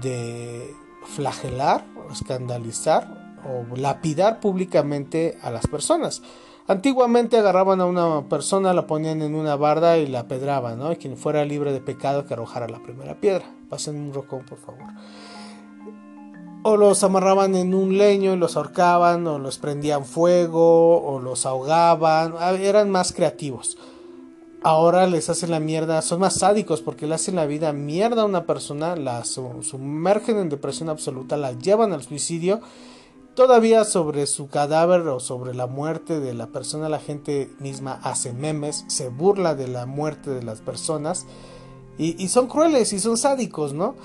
de 0.01 0.73
flagelar, 1.13 1.85
escandalizar 2.09 3.35
o 3.45 3.75
lapidar 3.75 4.39
públicamente 4.39 5.37
a 5.41 5.51
las 5.51 5.67
personas. 5.67 6.21
Antiguamente 6.65 7.37
agarraban 7.37 7.81
a 7.81 7.85
una 7.85 8.29
persona, 8.29 8.73
la 8.73 8.87
ponían 8.87 9.21
en 9.21 9.35
una 9.35 9.57
barda 9.57 9.97
y 9.97 10.07
la 10.07 10.29
pedraban, 10.29 10.79
¿no? 10.79 10.93
Y 10.93 10.95
quien 10.95 11.17
fuera 11.17 11.43
libre 11.43 11.73
de 11.73 11.81
pecado 11.81 12.25
que 12.25 12.35
arrojara 12.35 12.69
la 12.69 12.81
primera 12.81 13.15
piedra. 13.15 13.45
Pasen 13.69 13.97
un 13.97 14.13
rocón, 14.13 14.45
por 14.45 14.57
favor. 14.57 14.81
O 16.63 16.77
los 16.77 17.03
amarraban 17.03 17.55
en 17.55 17.73
un 17.73 17.97
leño 17.97 18.33
y 18.33 18.37
los 18.37 18.55
ahorcaban, 18.55 19.27
o 19.27 19.39
los 19.39 19.57
prendían 19.57 20.05
fuego, 20.05 21.03
o 21.03 21.19
los 21.19 21.45
ahogaban. 21.45 22.35
Ah, 22.39 22.53
eran 22.53 22.89
más 22.89 23.11
creativos. 23.11 23.77
Ahora 24.61 25.05
les 25.07 25.29
hacen 25.29 25.51
la 25.51 25.59
mierda, 25.59 26.01
son 26.01 26.21
más 26.21 26.35
sádicos 26.35 26.81
porque 26.81 27.05
le 27.05 27.15
hacen 27.15 27.35
la 27.35 27.45
vida 27.45 27.73
mierda 27.73 28.21
a 28.21 28.25
una 28.25 28.45
persona, 28.45 28.95
la 28.95 29.25
sumergen 29.25 30.37
en 30.37 30.47
depresión 30.47 30.87
absoluta, 30.87 31.35
la 31.35 31.51
llevan 31.51 31.91
al 31.91 32.01
suicidio 32.01 32.61
Todavía 33.35 33.83
sobre 33.83 34.27
su 34.27 34.47
cadáver 34.47 35.01
o 35.07 35.19
sobre 35.19 35.55
la 35.55 35.65
muerte 35.65 36.19
de 36.19 36.35
la 36.35 36.47
persona 36.47 36.87
la 36.87 36.99
gente 36.99 37.49
misma 37.59 37.99
hace 38.03 38.31
memes, 38.31 38.85
se 38.87 39.09
burla 39.09 39.55
de 39.55 39.67
la 39.67 39.87
muerte 39.87 40.29
de 40.29 40.43
las 40.43 40.61
personas 40.61 41.25
y, 41.97 42.27
son 42.27 42.47
crueles 42.47 42.93
y 42.93 42.99
son 42.99 43.17
sádicos, 43.17 43.73
¿no? 43.73 43.95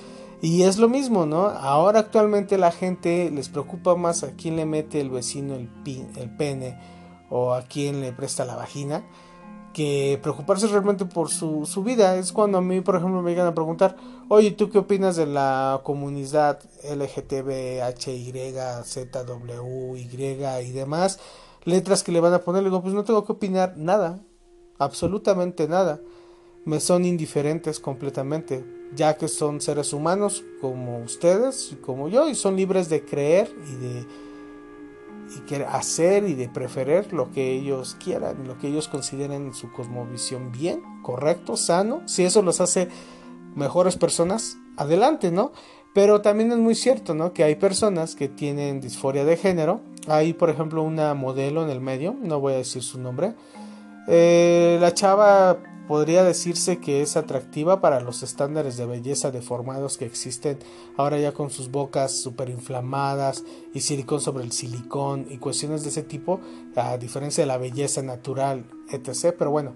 Y 0.41 0.63
es 0.63 0.79
lo 0.79 0.89
mismo, 0.89 1.27
¿no? 1.27 1.47
Ahora 1.47 2.01
actualmente 2.01 2.57
la 2.57 2.71
gente 2.71 3.31
les 3.31 3.51
preocupa 3.51 3.97
más 3.97 4.23
a 4.23 4.33
quién 4.33 4.57
le 4.57 4.65
mete 4.65 5.01
el 5.01 5.11
vecino 5.11 5.57
el, 5.57 5.71
el 6.17 6.37
pene 6.37 6.79
o 7.29 7.53
a 7.53 7.63
quién 7.63 8.01
le 8.01 8.13
presta 8.13 8.47
la 8.47 8.57
vagina 8.57 9.05
que 9.73 10.19
preocuparse 10.23 10.67
realmente 10.67 11.05
por 11.05 11.31
su, 11.31 11.67
su, 11.67 11.83
vida. 11.83 12.17
Es 12.17 12.33
cuando 12.33 12.59
a 12.59 12.61
mí, 12.61 12.81
por 12.81 12.97
ejemplo, 12.97 13.23
me 13.23 13.31
llegan 13.31 13.47
a 13.47 13.55
preguntar, 13.55 13.97
oye, 14.29 14.51
¿tú 14.53 14.71
qué 14.71 14.79
opinas 14.79 15.17
de 15.17 15.27
la 15.27 15.81
comunidad 15.85 16.61
LGTB, 16.85 17.83
HY, 17.83 18.33
ZW, 18.85 19.97
Y 19.97 20.09
y 20.11 20.73
demás? 20.73 21.21
Letras 21.65 22.03
que 22.03 22.13
le 22.13 22.21
van 22.21 22.35
a 22.35 22.41
poner, 22.41 22.63
le 22.63 22.71
digo, 22.71 22.83
pues 22.83 22.95
no 22.95 23.05
tengo 23.05 23.25
que 23.25 23.33
opinar 23.33 23.77
nada, 23.77 24.21
absolutamente 24.79 25.69
nada. 25.69 26.01
Me 26.65 26.81
son 26.81 27.05
indiferentes 27.05 27.81
completamente, 27.81 28.65
ya 28.95 29.17
que 29.17 29.29
son 29.29 29.61
seres 29.61 29.93
humanos 29.93 30.45
como 30.61 30.99
ustedes 30.99 31.73
y 31.73 31.77
como 31.77 32.09
yo, 32.09 32.29
y 32.29 32.35
son 32.35 32.57
libres 32.57 32.89
de 32.89 33.05
creer 33.05 33.51
y 33.67 33.77
de 33.77 34.07
y 35.29 35.55
hacer 35.63 36.25
y 36.25 36.35
de 36.35 36.49
preferir 36.49 37.13
lo 37.13 37.31
que 37.31 37.53
ellos 37.53 37.97
quieran, 38.03 38.47
lo 38.47 38.59
que 38.59 38.69
ellos 38.69 38.89
consideren 38.89 39.47
en 39.47 39.55
su 39.55 39.71
cosmovisión 39.73 40.53
bien, 40.53 40.83
correcto, 41.03 41.57
sano. 41.57 42.03
Si 42.07 42.25
eso 42.25 42.43
los 42.43 42.61
hace 42.61 42.89
mejores 43.55 43.97
personas, 43.97 44.57
adelante, 44.77 45.31
¿no? 45.31 45.53
Pero 45.95 46.21
también 46.21 46.53
es 46.53 46.59
muy 46.59 46.75
cierto, 46.75 47.15
¿no? 47.15 47.33
Que 47.33 47.45
hay 47.45 47.57
personas 47.57 48.15
que 48.15 48.29
tienen 48.29 48.81
disforia 48.81 49.25
de 49.25 49.37
género. 49.37 49.81
Hay, 50.07 50.33
por 50.33 50.51
ejemplo, 50.51 50.83
una 50.83 51.15
modelo 51.15 51.63
en 51.63 51.71
el 51.71 51.81
medio, 51.81 52.15
no 52.21 52.41
voy 52.41 52.55
a 52.55 52.57
decir 52.59 52.83
su 52.83 53.01
nombre. 53.01 53.35
Eh, 54.07 54.79
la 54.81 54.95
chava 54.95 55.59
podría 55.89 56.23
decirse 56.23 56.79
que 56.79 57.01
es 57.01 57.17
atractiva 57.17 57.81
para 57.81 58.01
los 58.01 58.23
estándares 58.23 58.77
de 58.77 58.85
belleza 58.85 59.31
deformados 59.31 59.97
que 59.97 60.05
existen 60.05 60.59
ahora 60.99 61.19
ya 61.19 61.33
con 61.33 61.51
sus 61.51 61.71
bocas 61.71 62.13
super 62.13 62.51
inflamadas 62.51 63.43
y 63.73 63.81
silicón 63.81 64.21
sobre 64.21 64.45
el 64.45 64.53
silicón 64.53 65.27
y 65.31 65.39
cuestiones 65.39 65.83
de 65.83 65.89
ese 65.89 66.03
tipo, 66.03 66.41
a 66.77 66.99
diferencia 66.99 67.43
de 67.43 67.49
la 67.49 67.57
belleza 67.57 68.03
natural, 68.03 68.67
etc. 68.91 69.35
Pero 69.37 69.51
bueno, 69.51 69.75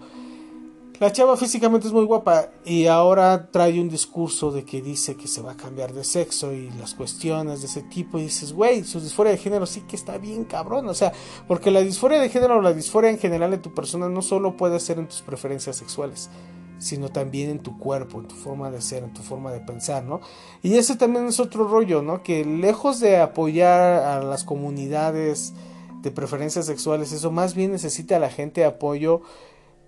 la 1.02 1.10
chava 1.10 1.36
físicamente 1.36 1.88
es 1.88 1.92
muy 1.92 2.04
guapa 2.04 2.50
y 2.64 2.86
ahora 2.86 3.48
trae 3.50 3.80
un 3.80 3.88
discurso 3.88 4.52
de 4.52 4.64
que 4.64 4.80
dice 4.80 5.16
que 5.16 5.26
se 5.26 5.42
va 5.42 5.50
a 5.50 5.56
cambiar 5.56 5.92
de 5.92 6.04
sexo 6.04 6.52
y 6.52 6.70
las 6.78 6.94
cuestiones 6.94 7.60
de 7.60 7.66
ese 7.66 7.82
tipo 7.82 8.20
y 8.20 8.22
dices, 8.22 8.52
güey, 8.52 8.84
su 8.84 9.00
disforia 9.00 9.32
de 9.32 9.38
género 9.38 9.66
sí 9.66 9.80
que 9.80 9.96
está 9.96 10.16
bien 10.16 10.44
cabrón, 10.44 10.88
o 10.88 10.94
sea, 10.94 11.12
porque 11.48 11.72
la 11.72 11.80
disforia 11.80 12.20
de 12.20 12.28
género 12.28 12.58
o 12.58 12.62
la 12.62 12.72
disforia 12.72 13.10
en 13.10 13.18
general 13.18 13.50
de 13.50 13.58
tu 13.58 13.74
persona 13.74 14.08
no 14.08 14.22
solo 14.22 14.56
puede 14.56 14.78
ser 14.78 15.00
en 15.00 15.08
tus 15.08 15.22
preferencias 15.22 15.74
sexuales, 15.74 16.30
sino 16.78 17.08
también 17.08 17.50
en 17.50 17.58
tu 17.58 17.80
cuerpo, 17.80 18.20
en 18.20 18.28
tu 18.28 18.36
forma 18.36 18.70
de 18.70 18.80
ser, 18.80 19.02
en 19.02 19.12
tu 19.12 19.22
forma 19.22 19.50
de 19.50 19.58
pensar, 19.58 20.04
¿no? 20.04 20.20
Y 20.62 20.76
ese 20.76 20.94
también 20.94 21.26
es 21.26 21.40
otro 21.40 21.66
rollo, 21.66 22.02
¿no? 22.02 22.22
Que 22.22 22.44
lejos 22.44 23.00
de 23.00 23.20
apoyar 23.20 24.04
a 24.04 24.22
las 24.22 24.44
comunidades 24.44 25.52
de 26.00 26.12
preferencias 26.12 26.66
sexuales, 26.66 27.10
eso 27.10 27.32
más 27.32 27.56
bien 27.56 27.72
necesita 27.72 28.14
a 28.14 28.20
la 28.20 28.30
gente 28.30 28.64
apoyo 28.64 29.22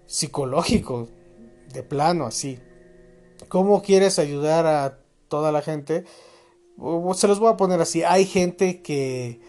psicológico, 0.07 1.09
de 1.73 1.83
plano, 1.83 2.27
así. 2.27 2.59
¿Cómo 3.49 3.83
quieres 3.83 4.19
ayudar 4.19 4.67
a 4.67 4.99
toda 5.29 5.53
la 5.53 5.63
gente? 5.63 6.05
Se 7.15 7.29
los 7.29 7.39
voy 7.39 7.53
a 7.53 7.57
poner 7.57 7.81
así. 7.81 8.03
Hay 8.03 8.25
gente 8.25 8.83
que, 8.83 9.41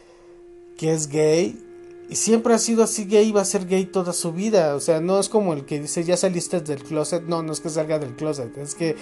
que 0.77 0.93
es 0.93 1.07
gay 1.07 1.61
y 2.09 2.15
siempre 2.15 2.53
ha 2.53 2.59
sido 2.59 2.83
así 2.83 3.05
gay 3.05 3.31
va 3.31 3.41
a 3.41 3.45
ser 3.45 3.65
gay 3.65 3.85
toda 3.85 4.13
su 4.13 4.31
vida. 4.31 4.75
O 4.75 4.79
sea, 4.79 5.01
no 5.01 5.19
es 5.19 5.29
como 5.29 5.53
el 5.53 5.65
que 5.65 5.79
dice 5.79 6.03
ya 6.03 6.17
saliste 6.17 6.61
del 6.61 6.83
closet. 6.83 7.23
No, 7.23 7.41
no 7.41 7.51
es 7.51 7.61
que 7.61 7.69
salga 7.69 7.99
del 7.99 8.15
closet. 8.15 8.55
Es 8.57 8.75
que 8.75 8.95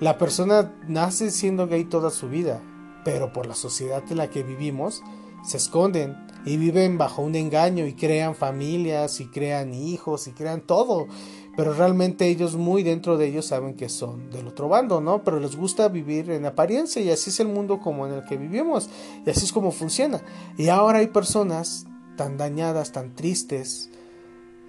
la 0.00 0.18
persona 0.18 0.74
nace 0.88 1.30
siendo 1.30 1.66
gay 1.66 1.84
toda 1.84 2.10
su 2.10 2.28
vida. 2.28 2.62
Pero 3.04 3.32
por 3.32 3.46
la 3.46 3.54
sociedad 3.54 4.02
en 4.10 4.16
la 4.16 4.30
que 4.30 4.42
vivimos, 4.42 5.02
se 5.44 5.58
esconden 5.58 6.25
y 6.46 6.56
viven 6.56 6.96
bajo 6.96 7.22
un 7.22 7.34
engaño 7.34 7.86
y 7.86 7.94
crean 7.94 8.34
familias 8.34 9.20
y 9.20 9.26
crean 9.26 9.74
hijos 9.74 10.28
y 10.28 10.32
crean 10.32 10.62
todo. 10.62 11.08
Pero 11.56 11.74
realmente 11.74 12.28
ellos 12.28 12.54
muy 12.54 12.82
dentro 12.82 13.18
de 13.18 13.26
ellos 13.26 13.46
saben 13.46 13.74
que 13.74 13.88
son 13.88 14.30
del 14.30 14.46
otro 14.46 14.68
bando, 14.68 15.00
¿no? 15.00 15.24
Pero 15.24 15.40
les 15.40 15.56
gusta 15.56 15.88
vivir 15.88 16.30
en 16.30 16.46
apariencia 16.46 17.02
y 17.02 17.10
así 17.10 17.30
es 17.30 17.40
el 17.40 17.48
mundo 17.48 17.80
como 17.80 18.06
en 18.06 18.12
el 18.12 18.24
que 18.24 18.36
vivimos 18.36 18.88
y 19.26 19.30
así 19.30 19.44
es 19.44 19.52
como 19.52 19.72
funciona. 19.72 20.22
Y 20.56 20.68
ahora 20.68 21.00
hay 21.00 21.08
personas 21.08 21.86
tan 22.16 22.36
dañadas, 22.36 22.92
tan 22.92 23.14
tristes, 23.14 23.90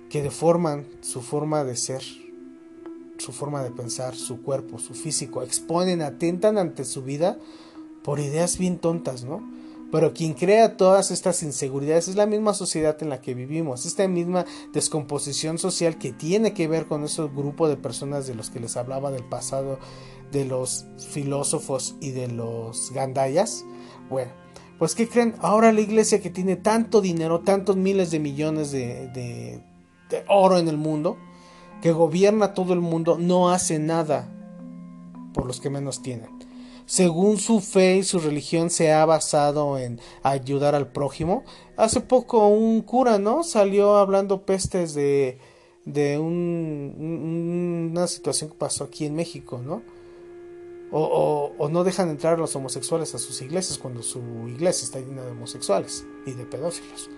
que 0.10 0.24
deforman 0.24 0.88
su 1.02 1.22
forma 1.22 1.64
de 1.64 1.76
ser, 1.76 2.02
su 3.18 3.32
forma 3.34 3.62
de 3.62 3.72
pensar, 3.72 4.16
su 4.16 4.42
cuerpo, 4.42 4.80
su 4.80 4.94
físico, 4.94 5.44
exponen, 5.44 6.02
atentan 6.02 6.58
ante 6.58 6.86
su 6.86 7.04
vida 7.04 7.38
por 8.04 8.20
ideas 8.20 8.58
bien 8.58 8.80
tontas, 8.80 9.26
¿no? 9.26 9.57
Pero 9.92 10.14
quien 10.14 10.34
crea 10.34 10.76
todas 10.76 11.12
estas 11.12 11.44
inseguridades 11.44 12.10
es 12.10 12.16
la 12.16 12.26
misma 12.26 12.54
sociedad 12.54 12.98
en 13.02 13.10
la 13.10 13.22
que 13.22 13.34
vivimos, 13.34 13.86
esta 13.86 14.08
misma 14.08 14.46
descomposición 14.74 15.58
social 15.58 15.98
que 15.98 16.12
tiene 16.12 16.54
que 16.54 16.68
ver 16.68 16.88
con 16.88 17.06
ese 17.06 17.24
grupo 17.24 17.70
de 17.70 17.78
personas 17.78 18.28
de 18.28 18.36
los 18.36 18.50
que 18.50 18.60
les 18.60 18.76
hablaba 18.76 19.12
del 19.12 19.24
pasado, 19.24 19.80
de 20.32 20.44
los 20.44 20.86
filósofos 20.98 21.96
y 22.02 22.12
de 22.12 22.28
los 22.28 22.92
gandayas. 22.92 23.64
Bueno, 24.10 24.32
pues 24.78 24.94
¿qué 24.94 25.08
creen? 25.08 25.36
Ahora 25.40 25.72
la 25.72 25.82
iglesia 25.82 26.22
que 26.22 26.30
tiene 26.30 26.58
tanto 26.58 27.00
dinero, 27.00 27.42
tantos 27.42 27.78
miles 27.78 28.12
de 28.12 28.20
millones 28.20 28.72
de, 28.72 29.08
de, 29.14 29.64
de 30.10 30.26
oro 30.28 30.58
en 30.58 30.68
el 30.68 30.78
mundo, 30.78 31.18
que 31.82 31.94
gobierna 31.94 32.54
todo 32.54 32.74
el 32.74 32.82
mundo, 32.82 33.18
no 33.18 33.50
hace 33.52 33.80
nada 33.80 34.30
por 35.34 35.46
los 35.46 35.62
que 35.62 35.70
menos 35.70 36.02
tienen 36.02 36.37
según 36.88 37.38
su 37.38 37.60
fe 37.60 37.98
y 37.98 38.04
su 38.04 38.18
religión 38.20 38.70
se 38.70 38.94
ha 38.94 39.06
basado 39.06 39.78
en 39.78 40.00
ayudar 40.24 40.74
al 40.74 40.88
prójimo. 40.88 41.44
Hace 41.76 42.00
poco 42.00 42.48
un 42.48 42.82
cura, 42.82 43.20
¿no? 43.20 43.44
Salió 43.44 43.98
hablando 43.98 44.46
pestes 44.46 44.94
de, 44.94 45.38
de 45.84 46.18
un, 46.18 47.92
una 47.92 48.08
situación 48.08 48.50
que 48.50 48.56
pasó 48.56 48.86
aquí 48.86 49.06
en 49.06 49.16
México, 49.16 49.62
¿no? 49.64 49.84
O, 50.90 51.68
no 51.70 51.84
dejan 51.84 52.10
entrar 52.10 52.36
a 52.36 52.38
los 52.38 52.56
homosexuales 52.56 53.14
a 53.14 53.18
sus 53.18 53.42
iglesias 53.42 53.78
cuando 53.78 54.02
su 54.02 54.22
iglesia 54.48 54.86
está 54.86 55.00
llena 55.00 55.24
de 55.24 55.32
homosexuales 55.32 56.06
y 56.26 56.32
de 56.32 56.46
pedófilos. 56.46 57.10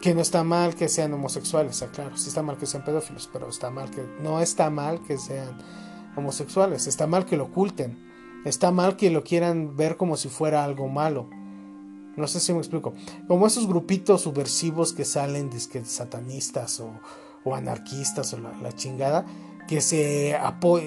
Que 0.00 0.14
no 0.14 0.20
está 0.20 0.44
mal 0.44 0.76
que 0.76 0.88
sean 0.88 1.12
homosexuales, 1.12 1.84
claro, 1.92 2.16
sí 2.16 2.28
está 2.28 2.42
mal 2.44 2.56
que 2.56 2.66
sean 2.66 2.84
pedófilos, 2.84 3.28
pero 3.32 3.48
está 3.48 3.70
mal 3.70 3.90
que 3.90 4.06
no 4.22 4.40
está 4.40 4.70
mal 4.70 5.02
que 5.02 5.18
sean 5.18 5.58
homosexuales, 6.14 6.86
está 6.86 7.08
mal 7.08 7.26
que 7.26 7.36
lo 7.36 7.46
oculten 7.46 8.13
Está 8.44 8.70
mal 8.70 8.96
que 8.96 9.10
lo 9.10 9.24
quieran 9.24 9.76
ver 9.76 9.96
como 9.96 10.16
si 10.16 10.28
fuera 10.28 10.64
algo 10.64 10.88
malo. 10.88 11.28
No 12.16 12.26
sé 12.28 12.40
si 12.40 12.52
me 12.52 12.58
explico. 12.58 12.94
Como 13.26 13.46
esos 13.46 13.66
grupitos 13.66 14.22
subversivos 14.22 14.92
que 14.92 15.04
salen 15.04 15.50
de 15.50 15.60
satanistas 15.84 16.80
o, 16.80 17.54
anarquistas 17.54 18.32
o 18.34 18.38
la, 18.38 18.72
chingada, 18.72 19.26
que 19.66 19.80
se 19.80 20.36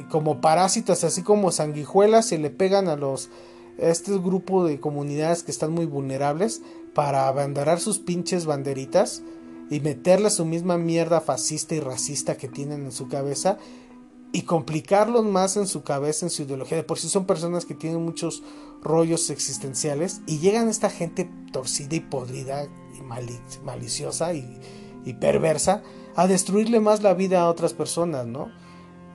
como 0.09 0.39
parásitos, 0.39 1.03
así 1.03 1.23
como 1.23 1.51
sanguijuelas, 1.51 2.27
se 2.27 2.37
le 2.37 2.49
pegan 2.49 2.87
a 2.87 2.95
los 2.95 3.29
este 3.77 4.17
grupo 4.17 4.65
de 4.65 4.79
comunidades 4.79 5.43
que 5.43 5.51
están 5.51 5.71
muy 5.71 5.85
vulnerables 5.85 6.61
para 6.95 7.27
abanderar 7.27 7.79
sus 7.79 7.99
pinches 7.99 8.45
banderitas 8.45 9.21
y 9.69 9.81
meterle 9.81 10.29
su 10.29 10.45
misma 10.45 10.77
mierda 10.77 11.21
fascista 11.21 11.75
y 11.75 11.79
racista 11.79 12.37
que 12.37 12.47
tienen 12.47 12.85
en 12.85 12.91
su 12.91 13.07
cabeza 13.07 13.57
y 14.37 14.43
complicarlos 14.43 15.25
más 15.25 15.57
en 15.57 15.65
su 15.65 15.81
cabeza, 15.81 16.27
en 16.27 16.29
su 16.29 16.43
ideología. 16.43 16.77
De 16.77 16.83
por 16.83 16.99
sí 16.99 17.09
son 17.09 17.25
personas 17.25 17.65
que 17.65 17.73
tienen 17.73 18.05
muchos 18.05 18.43
rollos 18.83 19.31
existenciales 19.31 20.21
y 20.27 20.37
llegan 20.37 20.69
esta 20.69 20.91
gente 20.91 21.27
torcida 21.51 21.95
y 21.95 22.01
podrida 22.01 22.65
y 22.65 23.01
maliciosa 23.65 24.35
y, 24.35 24.59
perversa 25.19 25.81
a 26.15 26.27
destruirle 26.27 26.79
más 26.79 27.01
la 27.01 27.15
vida 27.15 27.41
a 27.41 27.49
otras 27.49 27.73
personas, 27.73 28.27
¿no? 28.27 28.51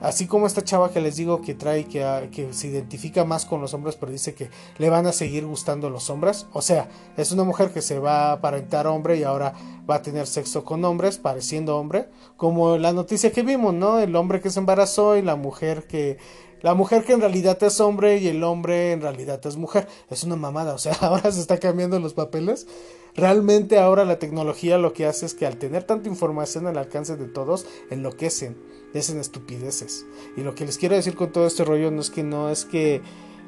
Así 0.03 0.27
como 0.27 0.47
esta 0.47 0.65
chava 0.65 0.91
que 0.91 0.99
les 0.99 1.15
digo 1.15 1.41
que 1.41 1.55
trae, 1.55 1.85
que, 1.85 2.03
ah, 2.03 2.27
que, 2.29 2.51
se 2.51 2.67
identifica 2.67 3.23
más 3.23 3.45
con 3.45 3.61
los 3.61 3.73
hombres, 3.73 3.95
pero 3.95 4.11
dice 4.11 4.35
que 4.35 4.49
le 4.77 4.89
van 4.89 5.07
a 5.07 5.13
seguir 5.13 5.45
gustando 5.45 5.89
los 5.89 6.09
hombres. 6.09 6.45
O 6.51 6.61
sea, 6.61 6.89
es 7.15 7.31
una 7.31 7.45
mujer 7.45 7.71
que 7.71 7.81
se 7.81 7.99
va 7.99 8.25
a 8.25 8.31
aparentar 8.33 8.85
hombre 8.85 9.15
y 9.15 9.23
ahora 9.23 9.53
va 9.89 9.95
a 9.95 10.01
tener 10.01 10.27
sexo 10.27 10.65
con 10.65 10.83
hombres, 10.83 11.19
pareciendo 11.19 11.77
hombre. 11.77 12.09
Como 12.35 12.77
la 12.77 12.91
noticia 12.91 13.31
que 13.31 13.43
vimos, 13.43 13.73
¿no? 13.73 13.99
El 13.99 14.13
hombre 14.17 14.41
que 14.41 14.49
se 14.49 14.59
embarazó 14.59 15.15
y 15.15 15.21
la 15.21 15.37
mujer 15.37 15.87
que 15.87 16.17
la 16.61 16.73
mujer 16.75 17.03
que 17.03 17.11
en 17.13 17.19
realidad 17.19 17.61
es 17.61 17.81
hombre 17.81 18.17
y 18.17 18.27
el 18.29 18.41
hombre 18.41 18.91
en 18.91 19.01
realidad 19.01 19.39
es 19.45 19.55
mujer. 19.55 19.87
Es 20.09 20.25
una 20.25 20.35
mamada, 20.35 20.73
o 20.73 20.77
sea, 20.77 20.93
ahora 21.01 21.31
se 21.31 21.39
está 21.39 21.59
cambiando 21.59 21.97
los 21.99 22.13
papeles. 22.13 22.67
Realmente 23.15 23.79
ahora 23.79 24.03
la 24.03 24.19
tecnología 24.19 24.77
lo 24.77 24.91
que 24.91 25.05
hace 25.05 25.25
es 25.25 25.33
que 25.33 25.45
al 25.45 25.57
tener 25.57 25.83
tanta 25.83 26.09
información 26.09 26.67
al 26.67 26.77
alcance 26.77 27.15
de 27.15 27.27
todos, 27.27 27.65
enloquecen, 27.89 28.57
hacen 28.99 29.19
estupideces. 29.19 30.05
Y 30.37 30.41
lo 30.41 30.55
que 30.55 30.65
les 30.65 30.77
quiero 30.77 30.95
decir 30.95 31.15
con 31.15 31.31
todo 31.31 31.47
este 31.47 31.63
rollo 31.63 31.91
no 31.91 32.01
es 32.01 32.09
que 32.09 32.23
no 32.23 32.49
es 32.49 32.65
que 32.65 33.01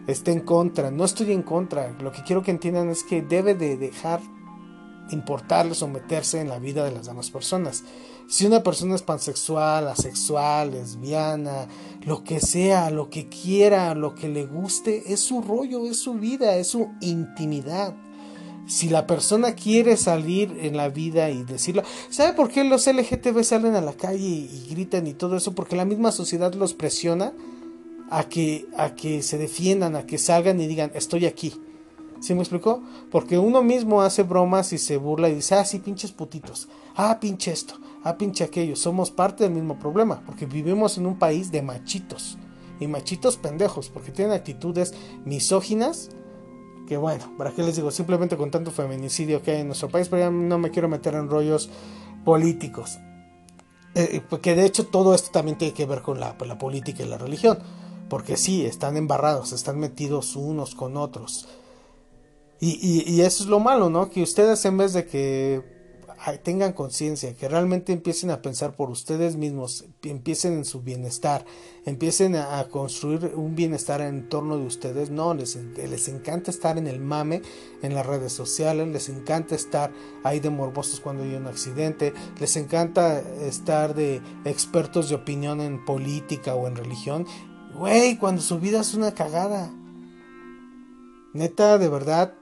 esté 0.08 0.32
en 0.32 0.42
contra, 0.42 0.92
no 0.92 1.04
estoy 1.06 1.32
en 1.32 1.44
contra. 1.44 1.96
Lo 2.00 2.12
que 2.12 2.24
quiero 2.24 2.44
que 2.44 2.52
entiendan 2.52 2.90
es 2.90 3.04
que 3.04 3.22
debe 3.22 3.56
de 3.56 3.78
dejar 3.78 4.22
importarles 5.12 5.82
o 5.82 5.88
meterse 5.88 6.42
en 6.42 6.50
la 6.50 6.60
vida 6.60 6.84
de 6.84 6.92
las 6.92 7.06
demás 7.06 7.30
personas. 7.30 7.84
Si 8.28 8.46
una 8.46 8.64
persona 8.64 8.96
es 8.96 9.04
pansexual, 9.04 9.88
asexual, 9.88 10.72
lesbiana, 10.72 11.68
lo 12.06 12.24
que 12.24 12.40
sea, 12.40 12.90
lo 12.90 13.10
que 13.10 13.30
quiera, 13.30 13.94
lo 13.94 14.16
que 14.16 14.28
le 14.28 14.46
guste, 14.48 15.14
es 15.14 15.20
su 15.20 15.42
rollo, 15.42 15.86
es 15.86 16.00
su 16.00 16.16
vida, 16.16 16.56
es 16.56 16.68
su 16.68 16.90
intimidad. 17.02 17.96
Si 18.68 18.90
la 18.90 19.06
persona 19.06 19.54
quiere 19.54 19.96
salir 19.96 20.58
en 20.62 20.76
la 20.76 20.90
vida 20.90 21.30
y 21.30 21.44
decirlo, 21.44 21.84
¿sabe 22.10 22.34
por 22.34 22.50
qué 22.50 22.64
los 22.64 22.88
LGTB 22.88 23.44
salen 23.44 23.76
a 23.76 23.82
la 23.82 23.94
calle 23.94 24.26
y, 24.26 24.68
gritan 24.70 25.06
y 25.06 25.14
todo 25.14 25.38
eso? 25.38 25.54
Porque 25.54 25.76
la 25.76 25.86
misma 25.86 26.12
sociedad 26.12 26.54
los 26.56 26.74
presiona 26.74 27.34
a 28.10 28.24
que, 28.24 28.66
a 28.78 28.96
que 28.96 29.22
se 29.22 29.38
defiendan, 29.38 29.96
a 29.96 30.06
que 30.06 30.18
salgan 30.18 30.60
y 30.60 30.68
digan, 30.68 30.92
estoy 30.96 31.26
aquí. 31.28 31.54
¿Sí 32.22 32.34
me 32.34 32.42
explicó? 32.42 32.82
Porque 33.12 33.38
uno 33.38 33.62
mismo 33.62 34.02
hace 34.02 34.24
bromas 34.24 34.74
y 34.74 34.80
se 34.80 34.98
burla 34.98 35.30
y 35.30 35.36
dice, 35.36 35.56
ah, 35.56 35.66
sí, 35.66 35.80
pinches 35.80 36.12
putitos, 36.12 36.68
ah, 36.96 37.20
pinche 37.20 37.52
esto, 37.52 37.76
ah, 38.04 38.18
pinche 38.18 38.44
aquello. 38.44 38.76
Somos 38.76 39.12
parte 39.12 39.44
del 39.44 39.54
mismo 39.54 39.78
problema, 39.78 40.24
porque 40.26 40.48
vivimos 40.48 40.98
en 40.98 41.06
un 41.06 41.20
país 41.20 41.52
de 41.52 41.62
machitos. 41.62 42.40
Y 42.80 42.88
machitos 42.88 43.38
pendejos, 43.38 43.90
porque 43.90 44.12
tienen 44.12 44.34
actitudes 44.34 44.94
misóginas. 45.24 46.10
Que 46.88 46.98
bueno, 46.98 47.34
¿para 47.38 47.52
qué 47.52 47.64
les 47.64 47.76
digo? 47.76 47.92
Simplemente 47.92 48.38
con 48.38 48.52
tanto 48.52 48.72
feminicidio 48.72 49.42
que 49.42 49.52
hay 49.52 49.62
en 49.62 49.68
nuestro 49.68 49.90
país, 49.90 50.08
pero 50.10 50.24
ya 50.24 50.32
no 50.32 50.58
me 50.58 50.72
quiero 50.72 50.88
meter 50.88 51.16
en 51.16 51.30
rollos 51.30 51.70
políticos. 52.24 53.00
Eh, 53.96 54.22
porque 54.30 54.56
de 54.56 54.66
hecho 54.66 54.88
todo 54.88 55.16
esto 55.16 55.32
también 55.32 55.58
tiene 55.58 55.74
que 55.74 55.86
ver 55.86 56.02
con 56.02 56.20
la, 56.20 56.36
la 56.46 56.58
política 56.58 57.04
y 57.04 57.08
la 57.08 57.18
religión. 57.18 57.60
Porque 58.10 58.38
sí, 58.38 58.66
están 58.66 58.98
embarrados, 58.98 59.52
están 59.52 59.80
metidos 59.80 60.36
unos 60.36 60.76
con 60.76 60.96
otros. 60.98 61.48
Y, 62.60 63.22
eso 63.22 63.44
es 63.44 63.50
lo 63.50 63.60
malo, 63.60 63.90
¿no? 63.90 64.10
Que 64.10 64.24
ustedes 64.24 64.64
en 64.66 64.78
vez 64.78 64.94
de 64.94 65.06
que 65.06 65.75
tengan 66.44 66.74
conciencia, 66.74 67.36
que 67.36 67.48
realmente 67.48 67.94
empiecen 67.94 68.32
a 68.32 68.42
pensar 68.42 68.76
por 68.76 68.90
ustedes 68.90 69.36
mismos, 69.36 69.86
empiecen 70.04 70.54
en 70.54 70.66
su 70.66 70.82
bienestar, 70.82 71.46
empiecen 71.86 72.36
a, 72.36 72.64
construir 72.70 73.34
un 73.36 73.56
bienestar 73.56 74.02
en 74.02 74.30
torno 74.30 74.58
de 74.58 74.66
ustedes, 74.66 75.10
no, 75.10 75.34
les, 75.34 75.56
les 75.56 76.08
encanta 76.08 76.52
estar 76.52 76.78
en 76.78 76.88
el 76.88 77.00
mame, 77.00 77.42
en 77.82 77.94
las 77.94 78.06
redes 78.06 78.34
sociales, 78.34 78.88
les 78.88 79.10
encanta 79.10 79.56
estar 79.56 79.92
ahí 80.24 80.40
de 80.40 80.50
morbosos 80.50 81.00
cuando 81.00 81.24
hay 81.24 81.36
un 81.36 81.48
accidente, 81.48 82.14
les 82.40 82.56
encanta 82.56 83.20
estar 83.20 83.96
de 83.96 84.22
expertos 84.46 85.10
de 85.10 85.16
opinión 85.16 85.62
en 85.62 85.84
política 85.86 86.56
o 86.56 86.68
en 86.68 86.76
religión, 86.76 87.26
güey, 87.78 88.18
cuando 88.18 88.42
su 88.42 88.60
vida 88.60 88.82
es 88.82 88.94
una 88.94 89.14
cagada. 89.14 89.72
Neta, 91.34 91.78
de 91.78 91.90
verdad, 91.90 92.34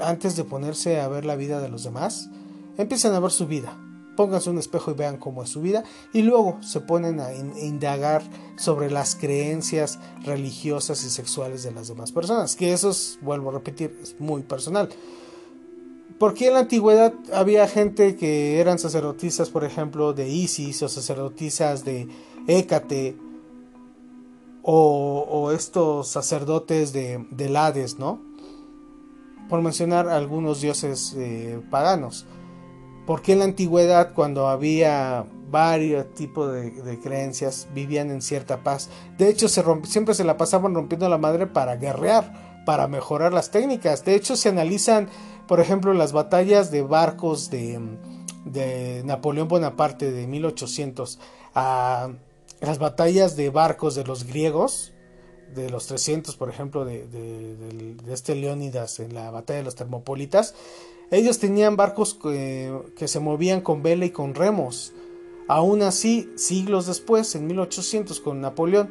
antes 0.00 0.36
de 0.36 0.44
ponerse 0.44 1.00
a 1.00 1.08
ver 1.08 1.24
la 1.24 1.36
vida 1.36 1.60
de 1.60 1.68
los 1.68 1.84
demás, 1.84 2.30
empiecen 2.76 3.12
a 3.12 3.20
ver 3.20 3.30
su 3.30 3.46
vida. 3.46 3.76
Pónganse 4.16 4.50
un 4.50 4.58
espejo 4.58 4.90
y 4.90 4.94
vean 4.94 5.16
cómo 5.16 5.42
es 5.42 5.48
su 5.48 5.62
vida 5.62 5.84
y 6.12 6.20
luego 6.20 6.58
se 6.60 6.80
ponen 6.80 7.18
a 7.20 7.32
indagar 7.32 8.22
sobre 8.56 8.90
las 8.90 9.14
creencias 9.14 9.98
religiosas 10.24 11.02
y 11.04 11.08
sexuales 11.08 11.62
de 11.62 11.72
las 11.72 11.88
demás 11.88 12.12
personas, 12.12 12.54
que 12.54 12.74
eso 12.74 12.90
es, 12.90 13.18
vuelvo 13.22 13.48
a 13.48 13.54
repetir, 13.54 13.98
es 14.02 14.20
muy 14.20 14.42
personal. 14.42 14.90
Porque 16.18 16.48
en 16.48 16.54
la 16.54 16.60
antigüedad 16.60 17.14
había 17.32 17.66
gente 17.66 18.16
que 18.16 18.60
eran 18.60 18.78
sacerdotisas, 18.78 19.48
por 19.48 19.64
ejemplo, 19.64 20.12
de 20.12 20.28
Isis 20.28 20.82
o 20.82 20.88
sacerdotisas 20.88 21.84
de 21.84 22.06
Hécate 22.46 23.16
o, 24.62 25.50
estos 25.52 26.08
sacerdotes 26.08 26.92
de, 26.92 27.26
de 27.30 27.56
Hades, 27.56 27.98
¿no? 27.98 28.32
por 29.52 29.60
mencionar 29.60 30.08
algunos 30.08 30.62
dioses 30.62 31.14
eh, 31.14 31.60
paganos. 31.70 32.24
Porque 33.06 33.32
en 33.32 33.40
la 33.40 33.44
antigüedad, 33.46 34.12
cuando 34.14 34.48
había 34.48 35.24
varios 35.50 36.14
tipos 36.14 36.52
de, 36.52 36.98
creencias, 37.02 37.68
vivían 37.74 38.10
en 38.10 38.22
cierta 38.22 38.62
paz. 38.62 38.88
De 39.18 39.28
hecho, 39.28 39.48
siempre 39.48 40.14
se 40.14 40.24
la 40.24 40.36
pasaban 40.36 40.74
rompiendo 40.74 41.08
la 41.08 41.18
madre 41.18 41.46
para 41.46 41.76
guerrear, 41.76 42.62
para 42.64 42.88
mejorar 42.88 43.32
las 43.32 43.50
técnicas. 43.50 44.04
De 44.04 44.14
hecho, 44.14 44.36
se 44.36 44.48
analizan, 44.48 45.08
por 45.46 45.60
ejemplo, 45.60 45.92
las 45.92 46.12
batallas 46.12 46.70
de 46.70 46.82
barcos 46.82 47.50
de, 47.50 47.78
de 48.44 49.02
Napoleón 49.04 49.48
Bonaparte 49.48 50.10
de 50.10 50.26
1800 50.26 51.18
a 51.54 52.10
las 52.60 52.78
batallas 52.78 53.36
de 53.36 53.50
barcos 53.50 53.94
de 53.94 54.04
los 54.04 54.24
griegos 54.24 54.92
de 55.54 55.70
los 55.70 55.86
300, 55.86 56.36
por 56.36 56.48
ejemplo, 56.48 56.84
de, 56.84 57.06
de, 57.06 58.12
este 58.12 58.34
Leónidas 58.34 59.00
en 59.00 59.14
la 59.14 59.30
batalla 59.30 59.58
de 59.58 59.64
los 59.64 59.74
Termopolitas, 59.74 60.54
ellos 61.12 61.38
tenían 61.38 61.76
barcos 61.76 62.14
que, 62.14 63.06
se 63.06 63.20
movían 63.20 63.60
con 63.60 63.82
vela 63.82 64.06
y 64.06 64.10
con 64.10 64.34
remos. 64.34 64.94
Aún 65.46 65.82
así, 65.82 66.30
siglos 66.36 66.86
después, 66.86 67.34
en 67.34 67.46
1800, 67.46 68.18
con 68.20 68.40
Napoleón, 68.40 68.90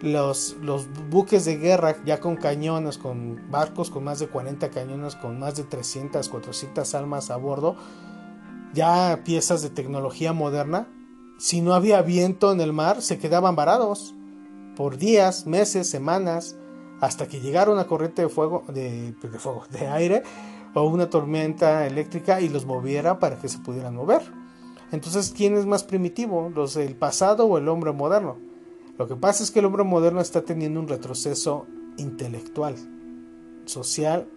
los, 0.00 0.56
los 0.62 0.86
buques 1.10 1.44
de 1.44 1.56
guerra 1.56 1.96
ya 2.04 2.20
con 2.20 2.36
cañones, 2.36 2.98
con 2.98 3.50
barcos 3.50 3.90
con 3.90 4.04
más 4.04 4.20
de 4.20 4.28
40 4.28 4.70
cañones, 4.70 5.16
con 5.16 5.40
más 5.40 5.56
de 5.56 5.64
300, 5.64 6.28
400 6.28 6.94
almas 6.94 7.30
a 7.30 7.36
bordo, 7.36 7.74
ya 8.72 9.22
piezas 9.24 9.62
de 9.62 9.70
tecnología 9.70 10.32
moderna, 10.32 10.86
si 11.38 11.62
no 11.62 11.74
había 11.74 12.00
viento 12.00 12.52
en 12.52 12.60
el 12.60 12.72
mar, 12.72 13.02
se 13.02 13.18
quedaban 13.18 13.56
varados 13.56 14.14
por 14.76 14.98
días, 14.98 15.46
meses, 15.46 15.90
semanas, 15.90 16.56
hasta 17.00 17.26
que 17.26 17.40
llegara 17.40 17.72
una 17.72 17.88
corriente 17.88 18.22
de 18.22 18.28
fuego, 18.28 18.62
de, 18.68 19.14
fuego, 19.38 19.64
de 19.70 19.88
aire 19.88 20.22
o 20.82 20.84
una 20.84 21.08
tormenta 21.08 21.86
eléctrica 21.86 22.40
y 22.40 22.50
los 22.50 22.66
moviera 22.66 23.18
para 23.18 23.38
que 23.38 23.48
se 23.48 23.58
pudieran 23.58 23.96
mover. 23.96 24.20
Entonces, 24.92 25.32
¿quién 25.34 25.56
es 25.56 25.64
más 25.64 25.84
primitivo? 25.84 26.50
¿Los 26.54 26.74
del 26.74 26.94
pasado 26.96 27.46
o 27.46 27.56
el 27.56 27.68
hombre 27.68 27.92
moderno? 27.92 28.36
Lo 28.98 29.08
que 29.08 29.16
pasa 29.16 29.42
es 29.42 29.50
que 29.50 29.60
el 29.60 29.64
hombre 29.64 29.84
moderno 29.84 30.20
está 30.20 30.42
teniendo 30.42 30.78
un 30.78 30.86
retroceso 30.86 31.66
intelectual, 31.96 32.76
social, 33.64 34.28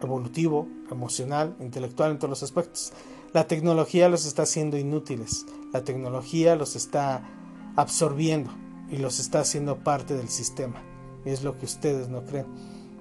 evolutivo, 0.00 0.68
emocional, 0.92 1.56
intelectual 1.58 2.12
en 2.12 2.18
todos 2.18 2.30
los 2.30 2.42
aspectos. 2.44 2.92
La 3.32 3.48
tecnología 3.48 4.08
los 4.08 4.26
está 4.26 4.42
haciendo 4.42 4.78
inútiles, 4.78 5.44
la 5.72 5.82
tecnología 5.82 6.54
los 6.54 6.76
está 6.76 7.28
absorbiendo 7.74 8.52
y 8.88 8.98
los 8.98 9.18
está 9.18 9.40
haciendo 9.40 9.78
parte 9.78 10.14
del 10.14 10.28
sistema. 10.28 10.82
Es 11.24 11.42
lo 11.42 11.58
que 11.58 11.66
ustedes 11.66 12.08
no 12.08 12.24
creen. 12.24 12.46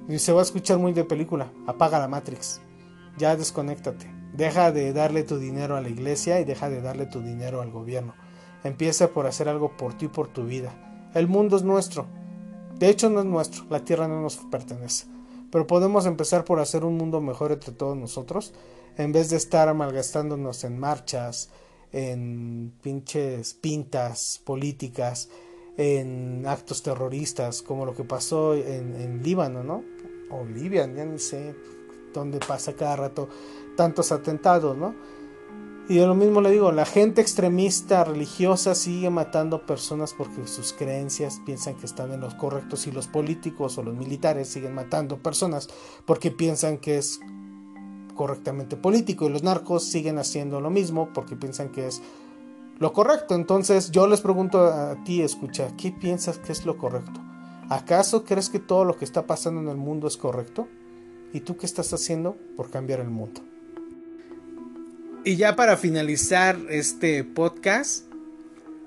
Y 0.09 0.17
se 0.17 0.33
va 0.33 0.39
a 0.39 0.43
escuchar 0.43 0.79
muy 0.79 0.91
de 0.91 1.05
película. 1.05 1.53
Apaga 1.67 1.99
la 1.99 2.07
Matrix. 2.07 2.59
Ya 3.17 3.35
desconéctate. 3.37 4.11
Deja 4.33 4.71
de 4.71 4.91
darle 4.91 5.23
tu 5.23 5.37
dinero 5.37 5.75
a 5.75 5.81
la 5.81 5.89
iglesia 5.89 6.39
y 6.39 6.45
deja 6.45 6.69
de 6.69 6.81
darle 6.81 7.05
tu 7.05 7.21
dinero 7.21 7.61
al 7.61 7.69
gobierno. 7.69 8.15
Empieza 8.63 9.09
por 9.09 9.27
hacer 9.27 9.47
algo 9.47 9.77
por 9.77 9.93
ti 9.93 10.05
y 10.05 10.09
por 10.09 10.27
tu 10.27 10.45
vida. 10.45 10.73
El 11.13 11.27
mundo 11.27 11.57
es 11.57 11.63
nuestro. 11.63 12.07
De 12.79 12.89
hecho 12.89 13.09
no 13.11 13.19
es 13.19 13.25
nuestro. 13.25 13.65
La 13.69 13.85
tierra 13.85 14.07
no 14.07 14.19
nos 14.19 14.37
pertenece. 14.37 15.05
Pero 15.51 15.67
podemos 15.67 16.07
empezar 16.07 16.43
por 16.43 16.59
hacer 16.59 16.83
un 16.83 16.97
mundo 16.97 17.21
mejor 17.21 17.51
entre 17.51 17.71
todos 17.71 17.95
nosotros. 17.95 18.53
En 18.97 19.11
vez 19.11 19.29
de 19.29 19.37
estar 19.37 19.71
malgastándonos 19.75 20.63
en 20.63 20.79
marchas, 20.79 21.49
en 21.91 22.73
pinches 22.81 23.53
pintas 23.53 24.41
políticas, 24.43 25.29
en 25.77 26.43
actos 26.45 26.83
terroristas, 26.83 27.61
como 27.61 27.85
lo 27.85 27.95
que 27.95 28.03
pasó 28.03 28.53
en, 28.53 29.23
Líbano, 29.23 29.63
¿no? 29.63 29.83
O 30.29 30.45
Libia, 30.45 30.91
ya 30.93 31.05
ni 31.05 31.19
sé 31.19 31.55
dónde 32.13 32.39
pasa 32.39 32.73
cada 32.73 32.95
rato 32.95 33.29
tantos 33.75 34.11
atentados, 34.11 34.77
¿no? 34.77 34.93
Y 35.89 35.95
yo 35.95 36.05
lo 36.05 36.13
mismo 36.13 36.39
le 36.39 36.51
digo, 36.51 36.71
la 36.71 36.85
gente 36.85 37.19
extremista 37.19 38.03
religiosa 38.03 38.75
sigue 38.75 39.09
matando 39.09 39.65
personas 39.65 40.13
porque 40.13 40.45
sus 40.45 40.71
creencias 40.71 41.41
piensan 41.47 41.75
que 41.75 41.87
están 41.87 42.11
en 42.11 42.21
los 42.21 42.35
correctos 42.35 42.85
y 42.85 42.91
los 42.91 43.07
políticos 43.07 43.75
o 43.79 43.83
los 43.83 43.95
militares 43.95 44.49
siguen 44.49 44.75
matando 44.75 45.17
personas 45.17 45.67
porque 46.05 46.29
piensan 46.29 46.77
que 46.77 46.99
es 46.99 47.19
correctamente 48.13 48.77
político 48.77 49.25
y 49.25 49.29
los 49.29 49.41
narcos 49.41 49.83
siguen 49.83 50.19
haciendo 50.19 50.61
lo 50.61 50.69
mismo 50.69 51.09
porque 51.11 51.35
piensan 51.35 51.69
que 51.69 51.87
es 51.87 52.03
lo 52.77 52.93
correcto. 52.93 53.33
Entonces 53.33 53.89
yo 53.89 54.05
les 54.05 54.21
pregunto 54.21 54.65
a 54.65 55.03
ti, 55.03 55.23
escucha, 55.23 55.75
¿qué 55.75 55.91
piensas 55.91 56.37
que 56.37 56.51
es 56.51 56.67
lo 56.67 56.77
correcto? 56.77 57.28
¿Acaso 57.69 58.23
crees 58.23 58.49
que 58.49 58.57
todo 58.57 58.83
lo 58.83 58.97
que 58.97 59.05
está 59.05 59.27
pasando 59.27 59.61
en 59.61 59.67
el 59.67 59.77
mundo 59.77 60.07
es 60.07 60.17
correcto? 60.17 60.67
¿Y 61.33 61.41
tú 61.41 61.55
qué 61.55 61.67
estás 61.67 61.93
haciendo 61.93 62.35
por 62.55 62.71
cambiar 62.71 62.99
el 62.99 63.09
mundo? 63.09 63.41
Y 65.23 65.35
ya 65.35 65.55
para 65.55 65.77
finalizar 65.77 66.57
este 66.69 67.23
podcast, 67.23 68.05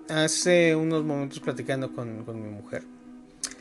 hace 0.09 0.75
unos 0.75 1.05
momentos 1.05 1.39
platicando 1.39 1.93
con, 1.93 2.25
mi 2.43 2.49
mujer, 2.49 2.83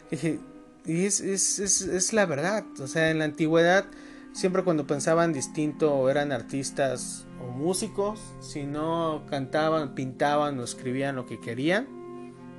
dije, 0.10 0.40
y 0.86 1.06
es, 1.06 1.22
es, 1.22 1.60
es, 1.60 2.14
la 2.14 2.26
verdad, 2.26 2.66
o 2.80 2.88
sea, 2.88 3.12
en 3.12 3.20
la 3.20 3.26
antigüedad, 3.26 3.86
siempre 4.34 4.64
cuando 4.64 4.88
pensaban 4.88 5.34
distinto 5.34 6.10
eran 6.10 6.32
artistas 6.32 7.28
o 7.40 7.52
músicos, 7.52 8.20
si 8.40 8.64
no 8.64 9.24
cantaban, 9.30 9.94
pintaban 9.94 10.58
o 10.58 10.64
escribían 10.64 11.16
lo 11.16 11.28
que 11.28 11.40
querían, 11.40 11.88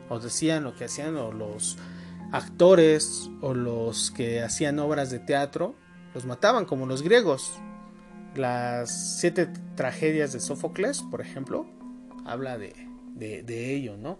o 0.08 0.20
decían 0.20 0.62
lo 0.62 0.76
que 0.76 0.84
hacían, 0.84 1.16
o 1.16 1.32
los 1.32 1.78
actores 2.32 3.30
o 3.42 3.54
los 3.54 4.10
que 4.10 4.40
hacían 4.40 4.78
obras 4.78 5.10
de 5.10 5.18
teatro, 5.18 5.74
los 6.14 6.24
mataban 6.24 6.64
como 6.64 6.86
los 6.86 7.02
griegos. 7.02 7.52
Las 8.34 9.18
siete 9.20 9.48
tragedias 9.76 10.32
de 10.32 10.40
Sófocles, 10.40 11.02
por 11.02 11.20
ejemplo, 11.20 11.66
habla 12.24 12.56
de, 12.56 12.74
de, 13.14 13.74
ello, 13.74 13.96
¿no? 13.98 14.18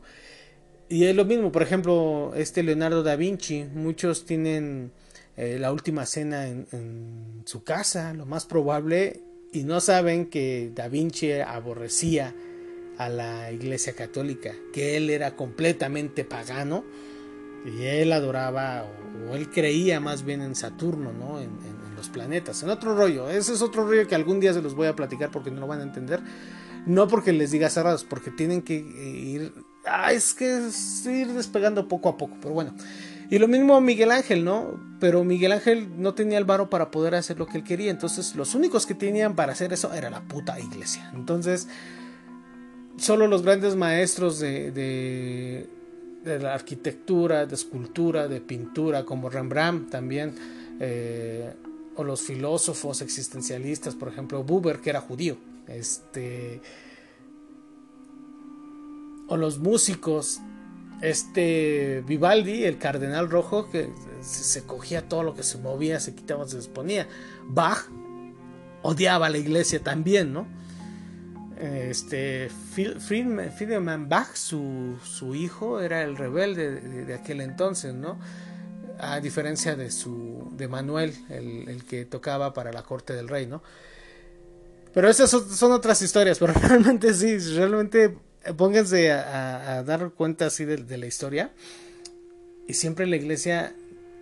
Y 0.90 1.04
es 1.04 1.16
lo 1.16 1.24
mismo, 1.24 1.50
por 1.50 1.62
ejemplo, 1.62 2.32
este 2.36 2.62
Leonardo 2.62 3.02
da 3.02 3.16
Vinci, 3.16 3.64
muchos 3.64 4.26
tienen 4.26 4.92
eh, 5.38 5.56
la 5.58 5.72
última 5.72 6.04
cena 6.04 6.46
en, 6.46 6.66
en, 6.72 7.42
su 7.46 7.64
casa, 7.64 8.12
lo 8.12 8.26
más 8.26 8.44
probable, 8.44 9.22
y 9.52 9.64
no 9.64 9.80
saben 9.80 10.26
que 10.26 10.70
da 10.74 10.88
Vinci 10.88 11.32
aborrecía 11.32 12.34
a 12.98 13.08
la 13.08 13.50
iglesia 13.50 13.94
católica, 13.94 14.54
que 14.74 14.98
él 14.98 15.08
era 15.08 15.34
completamente 15.34 16.24
pagano 16.24 16.84
y 17.64 17.84
él 17.84 18.12
adoraba 18.12 18.84
o, 19.28 19.34
él 19.34 19.48
creía 19.50 20.00
más 20.00 20.24
bien 20.24 20.42
en 20.42 20.54
Saturno, 20.54 21.12
¿no? 21.12 21.40
En, 21.40 21.82
los 21.96 22.08
planetas, 22.08 22.60
en 22.64 22.70
otro 22.70 22.96
rollo. 22.96 23.30
Ese 23.30 23.52
es 23.52 23.62
otro 23.62 23.86
rollo 23.86 24.08
que 24.08 24.16
algún 24.16 24.40
día 24.40 24.52
se 24.52 24.60
los 24.60 24.74
voy 24.74 24.88
a 24.88 24.96
platicar 24.96 25.30
porque 25.30 25.52
no 25.52 25.60
lo 25.60 25.68
van 25.68 25.78
a 25.78 25.82
entender. 25.84 26.20
No 26.84 27.06
porque 27.06 27.32
les 27.32 27.52
diga 27.52 27.70
cerrados, 27.70 28.02
porque 28.02 28.32
tienen 28.32 28.62
que 28.62 28.74
ir. 28.74 29.52
Ah, 29.86 30.12
es 30.12 30.34
que 30.34 30.66
es 30.66 31.06
ir 31.06 31.28
despegando 31.28 31.86
poco 31.86 32.08
a 32.08 32.16
poco, 32.16 32.36
pero 32.42 32.54
bueno. 32.54 32.74
Y 33.30 33.38
lo 33.38 33.46
mismo 33.46 33.80
Miguel 33.80 34.10
Ángel, 34.10 34.44
¿no? 34.44 34.80
Pero 34.98 35.22
Miguel 35.22 35.52
Ángel 35.52 36.02
no 36.02 36.14
tenía 36.14 36.38
el 36.38 36.44
varo 36.44 36.70
para 36.70 36.90
poder 36.90 37.14
hacer 37.14 37.38
lo 37.38 37.46
que 37.46 37.58
él 37.58 37.62
quería. 37.62 37.92
Entonces, 37.92 38.34
los 38.34 38.56
únicos 38.56 38.84
que 38.84 38.94
tenían 38.94 39.36
para 39.36 39.52
hacer 39.52 39.72
eso 39.72 39.94
era 39.94 40.10
la 40.10 40.22
puta 40.22 40.58
iglesia. 40.58 41.08
Entonces, 41.14 41.68
solo 42.96 43.28
los 43.28 43.42
grandes 43.42 43.76
maestros 43.76 44.40
de 44.40 45.68
la 46.24 46.54
arquitectura, 46.54 47.46
de 47.46 47.54
escultura, 47.54 48.28
de 48.28 48.40
pintura, 48.40 49.04
como 49.04 49.28
Rembrandt 49.28 49.90
también, 49.90 50.34
eh, 50.80 51.52
o 51.96 52.04
los 52.04 52.22
filósofos 52.22 53.02
existencialistas, 53.02 53.94
por 53.94 54.08
ejemplo, 54.08 54.42
Buber, 54.42 54.80
que 54.80 54.90
era 54.90 55.00
judío, 55.00 55.36
este, 55.66 56.60
o 59.28 59.36
los 59.36 59.58
músicos, 59.58 60.40
este 61.02 62.02
Vivaldi, 62.06 62.64
el 62.64 62.78
cardenal 62.78 63.28
rojo, 63.28 63.70
que 63.70 63.90
se 64.20 64.62
cogía 64.64 65.08
todo 65.08 65.22
lo 65.24 65.34
que 65.34 65.42
se 65.42 65.58
movía, 65.58 65.98
se 66.00 66.14
quitaba, 66.14 66.46
se 66.46 66.56
exponía. 66.56 67.08
Bach 67.48 67.88
odiaba 68.82 69.26
a 69.26 69.30
la 69.30 69.38
iglesia 69.38 69.82
también, 69.82 70.32
¿no? 70.32 70.46
Este 71.60 72.48
Friedemann 72.48 74.08
Bach, 74.08 74.34
su, 74.34 74.98
su, 75.04 75.34
hijo, 75.34 75.80
era 75.80 76.02
el 76.02 76.16
rebelde 76.16 76.80
de, 76.80 77.14
aquel 77.14 77.40
entonces, 77.40 77.94
¿no? 77.94 78.18
A 78.98 79.20
diferencia 79.20 79.76
de 79.76 79.90
su 79.90 80.52
de 80.56 80.68
Manuel, 80.68 81.14
el, 81.28 81.84
que 81.84 82.04
tocaba 82.04 82.52
para 82.52 82.72
la 82.72 82.82
corte 82.82 83.14
del 83.14 83.28
rey, 83.28 83.46
¿no? 83.46 83.62
Pero 84.94 85.08
esas 85.08 85.30
son, 85.30 85.72
otras 85.72 86.02
historias, 86.02 86.38
pero 86.40 86.52
realmente 86.52 87.14
sí, 87.14 87.38
realmente 87.54 88.16
pónganse 88.56 89.12
a, 89.12 89.82
dar 89.84 90.10
cuenta 90.10 90.46
así 90.46 90.64
de, 90.64 90.78
de, 90.78 90.98
la 90.98 91.06
historia. 91.06 91.52
Y 92.68 92.74
siempre 92.74 93.06
la 93.06 93.16
iglesia 93.16 93.74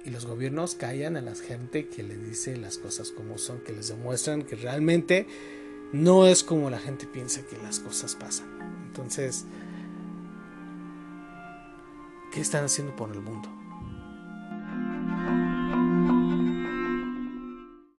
y 0.04 0.10
los 0.10 0.26
gobiernos 0.26 0.74
callan 0.74 1.16
a 1.16 1.20
la 1.20 1.34
gente 1.34 1.88
que 1.88 2.02
le 2.02 2.16
dice 2.16 2.56
las 2.56 2.78
cosas 2.78 3.10
como 3.10 3.38
son, 3.38 3.60
que 3.60 3.72
les 3.72 3.88
demuestran 3.88 4.42
que 4.42 4.56
realmente 4.56 5.26
no 5.92 6.26
es 6.26 6.44
como 6.44 6.70
la 6.70 6.79
gente 6.79 7.07
piensa 7.07 7.42
que 7.42 7.57
las 7.59 7.81
cosas 7.81 8.14
pasan. 8.14 8.46
Entonces, 8.87 9.44
¿qué 12.33 12.40
están 12.40 12.64
haciendo 12.64 12.94
por 12.96 13.11
el 13.11 13.20
mundo? 13.20 13.59